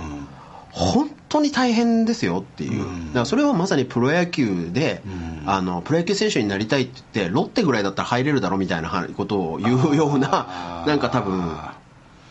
[0.71, 3.07] 本当に大変ですよっていう、うん。
[3.09, 5.51] だからそれはまさにプロ野球で、うん。
[5.51, 11.57] あのプロ野球選手になりたいって言ってロッテぐらいだったら入れるだろみたいなことを言うようななんか多分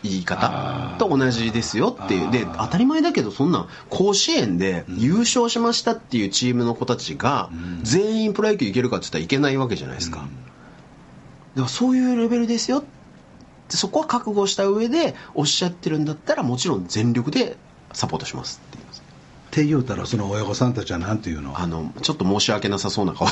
[0.04, 2.32] 言い方と同じですよっていう。
[2.32, 7.80] で当たり前だけどそんなん甲子園で優勝しましたっていうチームの子たちがうん。
[7.84, 10.26] 全員プロ野球行けるかって言ったらいけないわけじゃないですか、うん。
[10.26, 17.58] だからそういうレベルですよってそこは覚悟した上でおっしゃってるんだったらもちろん全力で
[17.94, 19.02] サポートしますって言います。
[19.02, 21.58] って言うたらその親御さんたちはなんて言うの？
[21.60, 23.28] あのちょっと申し訳なさそうな顔。
[23.28, 23.32] い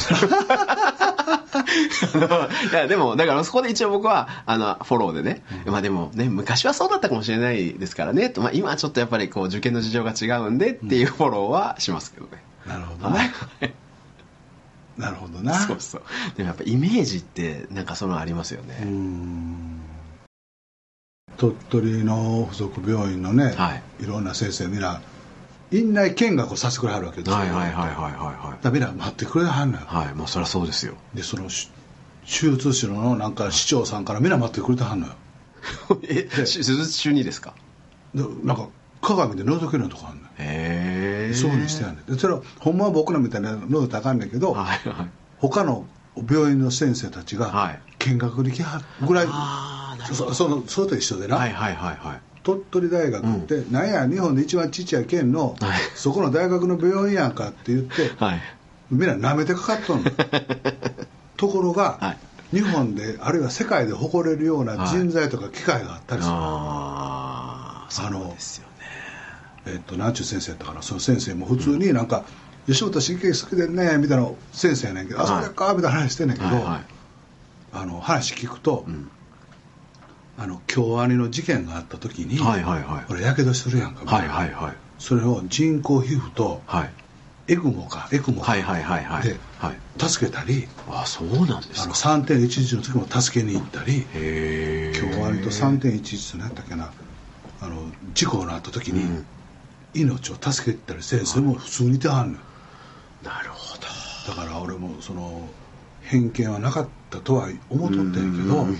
[2.74, 13.32] やでもだからそこで一応僕はあのフォローでね、まあでもね昔はそうだったかもしれないですからねと、まあ、今はちょっとやっぱりこう受験の事情が違うんでっていうフォローはしますけどね、なるほどはい。
[13.62, 13.74] ね
[14.98, 15.60] なるほどな。
[15.60, 16.02] そうそう。
[16.38, 19.65] でもやっぱイメージってなんかそのありますよね、うーん
[21.38, 24.04] 鳥取の附属病院のね、はい。
[24.04, 25.02] い、ろんな先生みんな
[25.72, 27.36] 院内見学をさせてくれはるわけですよ。
[27.38, 29.84] はいはいはいはいだかはらみんな待ってくれはんのよ。
[29.84, 30.96] いはいはいまあそりゃそうですよ。
[31.14, 31.70] でそのし
[32.26, 35.14] 手術室のなんか市長さんからみんな待ってくれてはんのよ。
[36.08, 37.54] え手術中にですか？
[38.14, 38.68] でなんか
[39.02, 40.28] 鏡で覗けるようなとこあんのよ。
[40.40, 45.86] へえそうにしてやんねそれはほんまは僕らみたいなの覗いんねんけど、はいはい他の
[46.30, 47.80] 病院の先生たちはがい。
[48.00, 49.75] 見学に来はるぐらい、ああなるほど
[50.14, 52.22] そそのそれと一緒でな、はいはいはいはい。
[52.44, 55.80] 鳥取大学って、なんや日本で一番ちっちゃい県の、はい。
[55.96, 58.42] そこの大学の病院やんかって言ってはい。
[58.92, 60.12] みんな舐めてかかっとんの。
[61.38, 62.18] ところが、はい。
[62.56, 68.86] 日本であるいは世界で誇れるような人材とか機会があったりする、ああそうですよね。
[69.66, 70.82] えっとなんちゅう先生やったかな。
[70.82, 72.24] その先生も普通になんか
[72.68, 76.86] 「吉本新喜劇好きでんね」みたいな先生やねんけど「あはいそれか」みたいな話してんねんけど、はいはい。
[77.74, 79.10] あの話聞くと、ん
[80.38, 83.06] あの京アニの事件があった時に、はいはいはい。
[83.10, 84.34] 俺やけどするやんかはいな。
[84.34, 86.90] はいはいそれを人工皮膚とはい。
[87.48, 89.24] エクモかエクモかはいはいはいはい。
[89.24, 90.10] ではい。
[90.10, 91.94] 助けたりあそうなんですか。
[91.94, 96.92] 3.11の時も助けに行ったり京アニと3.11って何やったっけな。
[97.62, 99.26] あの事故のあった時に、うん。
[99.94, 102.40] 命を助けたり先生も普通にいてはんのよ。
[103.24, 103.86] なるほど。
[104.28, 105.48] だから俺もその
[106.02, 108.78] 偏見はなかったとは思っとったんやけどうん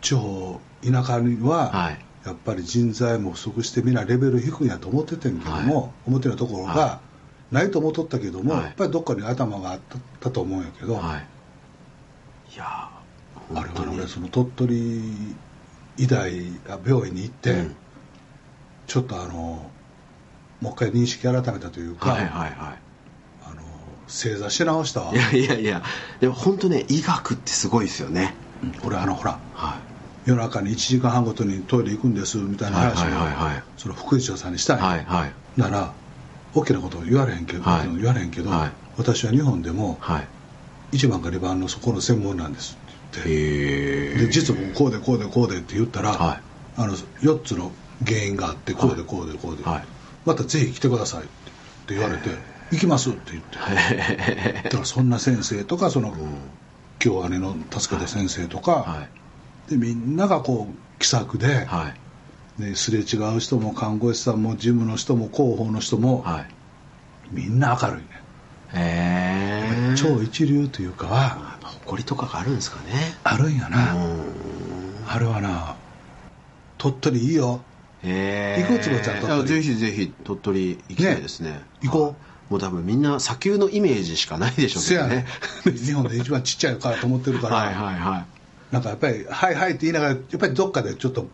[0.00, 1.98] 地方田舎には、はい。
[2.24, 5.90] やっぱり人材も不足してみんなレベル低いんやと思っててんけども、はい。
[6.08, 7.00] 思ってるところが、は
[7.52, 8.64] ないと思っとったけども、はい。
[8.64, 9.80] やっぱりどっかに頭があっ
[10.20, 12.54] たと思うんやけど、はい。
[12.54, 12.90] いやあ
[13.50, 15.02] れは俺その鳥取
[15.98, 16.32] 医大
[16.68, 17.76] あ病院に行って、うん。
[18.86, 19.70] ちょっとあの
[20.60, 22.76] もう一回認識改めたというか、はいはいは
[23.44, 23.62] あの
[24.08, 25.12] 正座し直したわ。
[25.12, 25.82] いいやいやいや
[26.20, 28.34] でも本当ね医学ってすごいですよね。
[28.62, 29.80] うん俺あのほらは
[30.26, 35.32] 夜中に1時間半ごとにトイレ行くんですみたいな話を、その副市長さんにしたんいや、はいはい。
[35.56, 35.92] なら
[36.52, 37.96] 大きなこと言われへんけど、はい。
[37.96, 38.72] 言われへんけど、はい。
[38.98, 40.28] 私は日本でもはい。
[40.96, 42.76] 1番か2番のそこの専門なんです
[43.20, 44.26] って言って。
[44.26, 46.40] で実はこうでこうでこうでって言ったら、はい。
[46.76, 47.70] あの4つの
[48.04, 49.84] 原因があってこうでこうでこうで、はい。
[50.24, 51.24] またぜひ来てくださいっ
[51.86, 52.30] て言われて
[52.72, 54.62] 行きますって言って。
[54.64, 56.12] だからそんな先生とかその、
[57.04, 59.25] 今日姉の助けた先生とか、はい
[59.68, 61.92] でみんながこう気さくで、は
[62.58, 62.62] い。
[62.62, 66.46] ね、すれ違う人も看護師さんも事務の人も広報の人も、はい。
[67.30, 68.06] みんな明るいね。
[68.74, 73.16] へえ超一流というかは誇りとかがあるんですかね。
[73.24, 74.24] あるんやな、うん。
[75.06, 75.76] あれはな
[76.78, 77.60] 鳥取いいよ。
[78.02, 79.48] へえ行く坪ちゃん鳥取。
[79.48, 81.60] ぜひぜひ鳥取行きたいですね。
[81.82, 82.02] 行こう。
[82.04, 82.14] はい。
[82.48, 85.26] もう多分みんな砂丘のイメージしかないでしょうせやね。
[85.64, 88.35] 日本で一番ちっちゃいからと思ってるから、はいはいはい
[88.72, 91.28] なんかやっぱり「はいはい」って言いながらやっぱりどっかでちょっと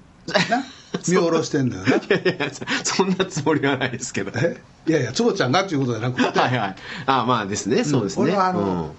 [0.50, 0.64] な
[1.08, 1.96] 見下ろしてんだよな。
[1.96, 2.50] いやいや
[2.84, 4.30] そんなつもりはないですけど。
[4.38, 4.62] え？
[4.86, 6.38] いやいや坪ちゃんがっていうことじゃなくて。
[6.38, 6.76] はいはい。
[7.06, 7.82] あまあですね。
[7.84, 8.90] そうですね、俺はあのうん。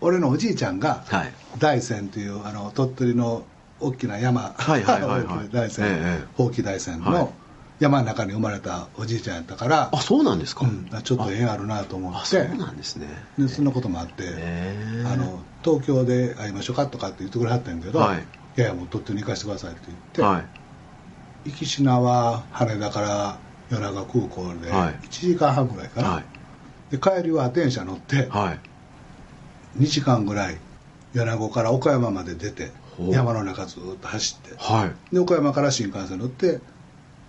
[0.00, 1.32] 俺のおじいちゃんがはい。
[1.58, 3.44] 大山というあの鳥取の
[3.80, 5.48] 大きな山、はいはいはいはい。
[5.52, 7.12] 大山、ええ宝器大山はい。
[7.14, 7.34] の
[7.80, 12.18] 山の中に生まれたおじいちゃんやったから、あそうなんですか、うんちょっと縁あるなと思って。
[12.18, 13.08] あそうなんですね。
[13.38, 14.24] でそんなこともあって、
[15.04, 18.18] あの東京で会いましょうかとかって言ってくれはったんやけど、はい
[18.56, 21.50] いやいやもう鳥取に行かせてくださいって言って、はい。
[21.50, 24.94] 行きしなは羽田から米長空港ではい。
[25.06, 26.24] 1時間半ぐらいかな、はい。
[26.90, 29.80] で帰りは電車乗ってはい。
[29.82, 30.58] 2時間ぐらい
[31.14, 32.70] 米子から岡山まで出て
[33.10, 35.14] 山の中ずっと走ってはい。
[35.14, 36.60] で岡山から新幹線乗って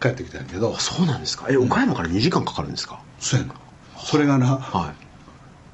[0.02, 0.74] 帰ってきたんやけど。
[0.76, 1.48] あそうなんですか？
[1.50, 3.00] え岡山から2時間かかるんですか？
[3.20, 3.54] そうやな
[3.98, 4.94] それがな、は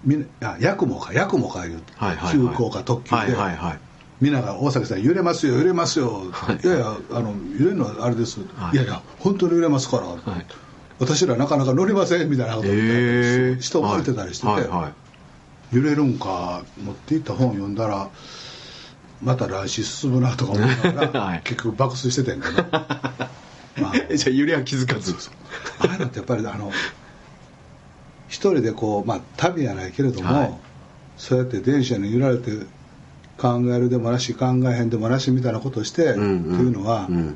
[0.06, 0.08] い。
[0.08, 2.32] みあ八雲か八雲かいう、はいはいはい。
[2.34, 3.80] 急行か特急で、はいはいはい。
[4.22, 6.60] みんなが大崎さん揺れますよ揺れますよ、はい。
[6.64, 8.76] い、やいやあの揺れるのはあれです、はい。
[8.76, 10.06] い、やいや本当に揺れますから、
[10.38, 10.46] い。
[11.00, 14.94] 私らなかなか乗りませんみたいなこと言っ人を置いてたりしてて、はいはい
[15.76, 18.10] 揺れるんか持って行った本読んだら
[19.24, 21.42] また来週進むなとか思いながら、 はい。
[21.46, 23.26] 結局爆睡してたんやけど
[23.78, 23.94] まあ。
[24.10, 25.16] え じゃあ揺れは気づかず。
[25.80, 26.72] ああいうのってやっぱりあの
[28.28, 30.54] 一人でこうまあ旅やないけれども、はい。
[31.18, 32.52] そうやって電車に揺られて
[33.38, 37.36] 考えるでもなし考えへんでもなしみたいなことをして、うんうんっていうのは、うん。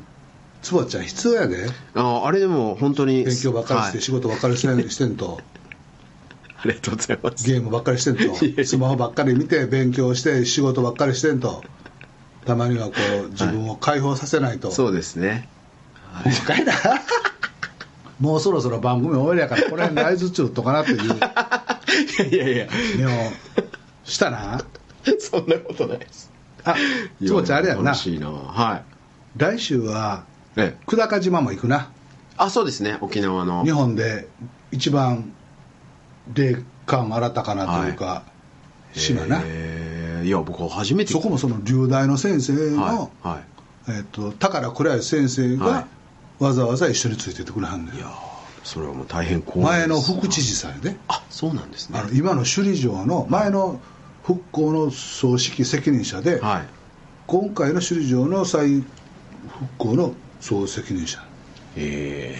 [0.61, 1.67] 坪ちゃん必要やで。
[1.93, 4.01] ああれでも本当に勉強ばっかりして、はい。
[4.01, 5.39] 仕事ばっかりしてん してんと。
[6.57, 7.45] ありがとうございます。
[7.45, 8.65] ゲームばっかりしてんと。
[8.65, 11.63] スマホばっかり見て勉強して仕事ばっかりしてんと。
[12.45, 12.93] たまにはこ
[13.27, 15.49] う自分を解放させないと、そうですね
[16.23, 16.73] ほんまかいな。
[18.19, 21.13] もうそろそろ番組終わりやからこの辺で合図中とかなっていう。
[22.31, 22.67] いやいやいや。
[24.03, 24.61] したな。
[25.19, 26.31] そんなことないです。
[26.63, 26.75] あ
[27.21, 27.91] 坪ちゃんあれやんな。
[27.91, 28.29] 楽しいな。
[28.29, 28.83] はい。
[29.37, 30.23] 来週は
[30.55, 30.85] ええ。
[30.87, 31.91] 久高島も行くな。
[32.37, 32.97] あそうですね。
[33.01, 33.63] 沖縄の。
[33.63, 34.27] 日本で
[34.71, 35.33] 一番
[36.33, 38.23] 霊感新たかなというか、
[38.93, 39.41] 島な。
[39.43, 40.25] えー。
[40.25, 43.27] いや僕初めてそこもその龍大の先生の、はい。
[43.27, 43.97] はい。
[43.97, 45.73] えっと高良倉吉先生はい。
[45.73, 45.87] が
[46.39, 47.95] わざわざ一緒についてってくれはんねん。
[47.95, 48.09] いやー
[48.63, 50.97] それはもう大変光栄前の副知事さんやで。
[51.07, 51.99] あそうなんですね。
[51.99, 53.79] あの今の首里城の前の
[54.23, 56.67] 復興の総指揮責任者で、はい。
[57.27, 58.85] 今回の首里城の再復
[59.77, 61.19] 興の総責任者。
[61.77, 62.35] え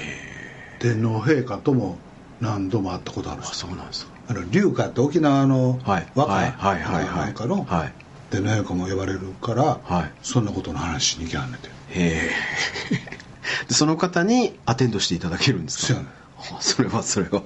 [0.79, 1.97] 天皇陛下とも
[2.41, 4.11] 何度も会ったことあるー、あしそうなんですか。
[4.27, 6.07] あの龍華って沖縄のはい。
[6.15, 7.25] 和歌はいはいはいはい。
[7.27, 7.93] なんかのはい。
[8.31, 10.11] 天皇陛下も呼ばれるから、はい。
[10.23, 11.67] そんなことの話しに行きはんねんて。
[11.67, 13.24] へえ
[13.67, 15.99] でその方にアテンドしていただけるんですか？
[15.99, 16.05] ね。
[16.51, 17.43] あそれはそれは。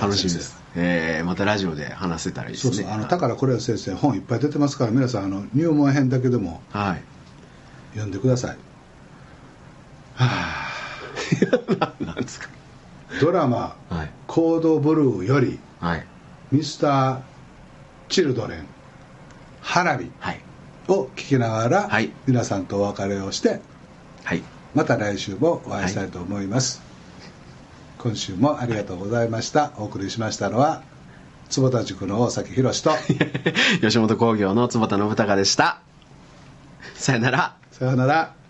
[0.00, 0.56] 楽しみです。
[0.76, 2.74] えー、またラジオで話せたらいいですね。
[2.74, 7.02] そうそうあの高良是先生本いっぱい出てますから皆さんあの入門編だけでもはい。
[7.94, 8.56] 読んでください。
[10.14, 12.48] はあ なんですか。
[13.20, 16.06] ドラマはい「コードブルー」よりはい。
[16.52, 17.18] ミスター・
[18.08, 18.64] チルドレン
[19.60, 20.40] 花火はい。
[20.88, 22.12] を聞きながら、はい。
[22.26, 23.60] 皆さんとお別れをして
[24.24, 24.42] はい
[24.74, 26.82] また来週もお会いしたいと思います、
[27.98, 29.72] 今週もありがとうございました。
[29.78, 30.82] お送りしましたのは
[31.48, 32.90] 坪田塾の大崎宏と
[33.80, 35.80] 吉本興業の坪田信孝でした。
[36.94, 37.56] さよなら。
[37.70, 38.43] さようなら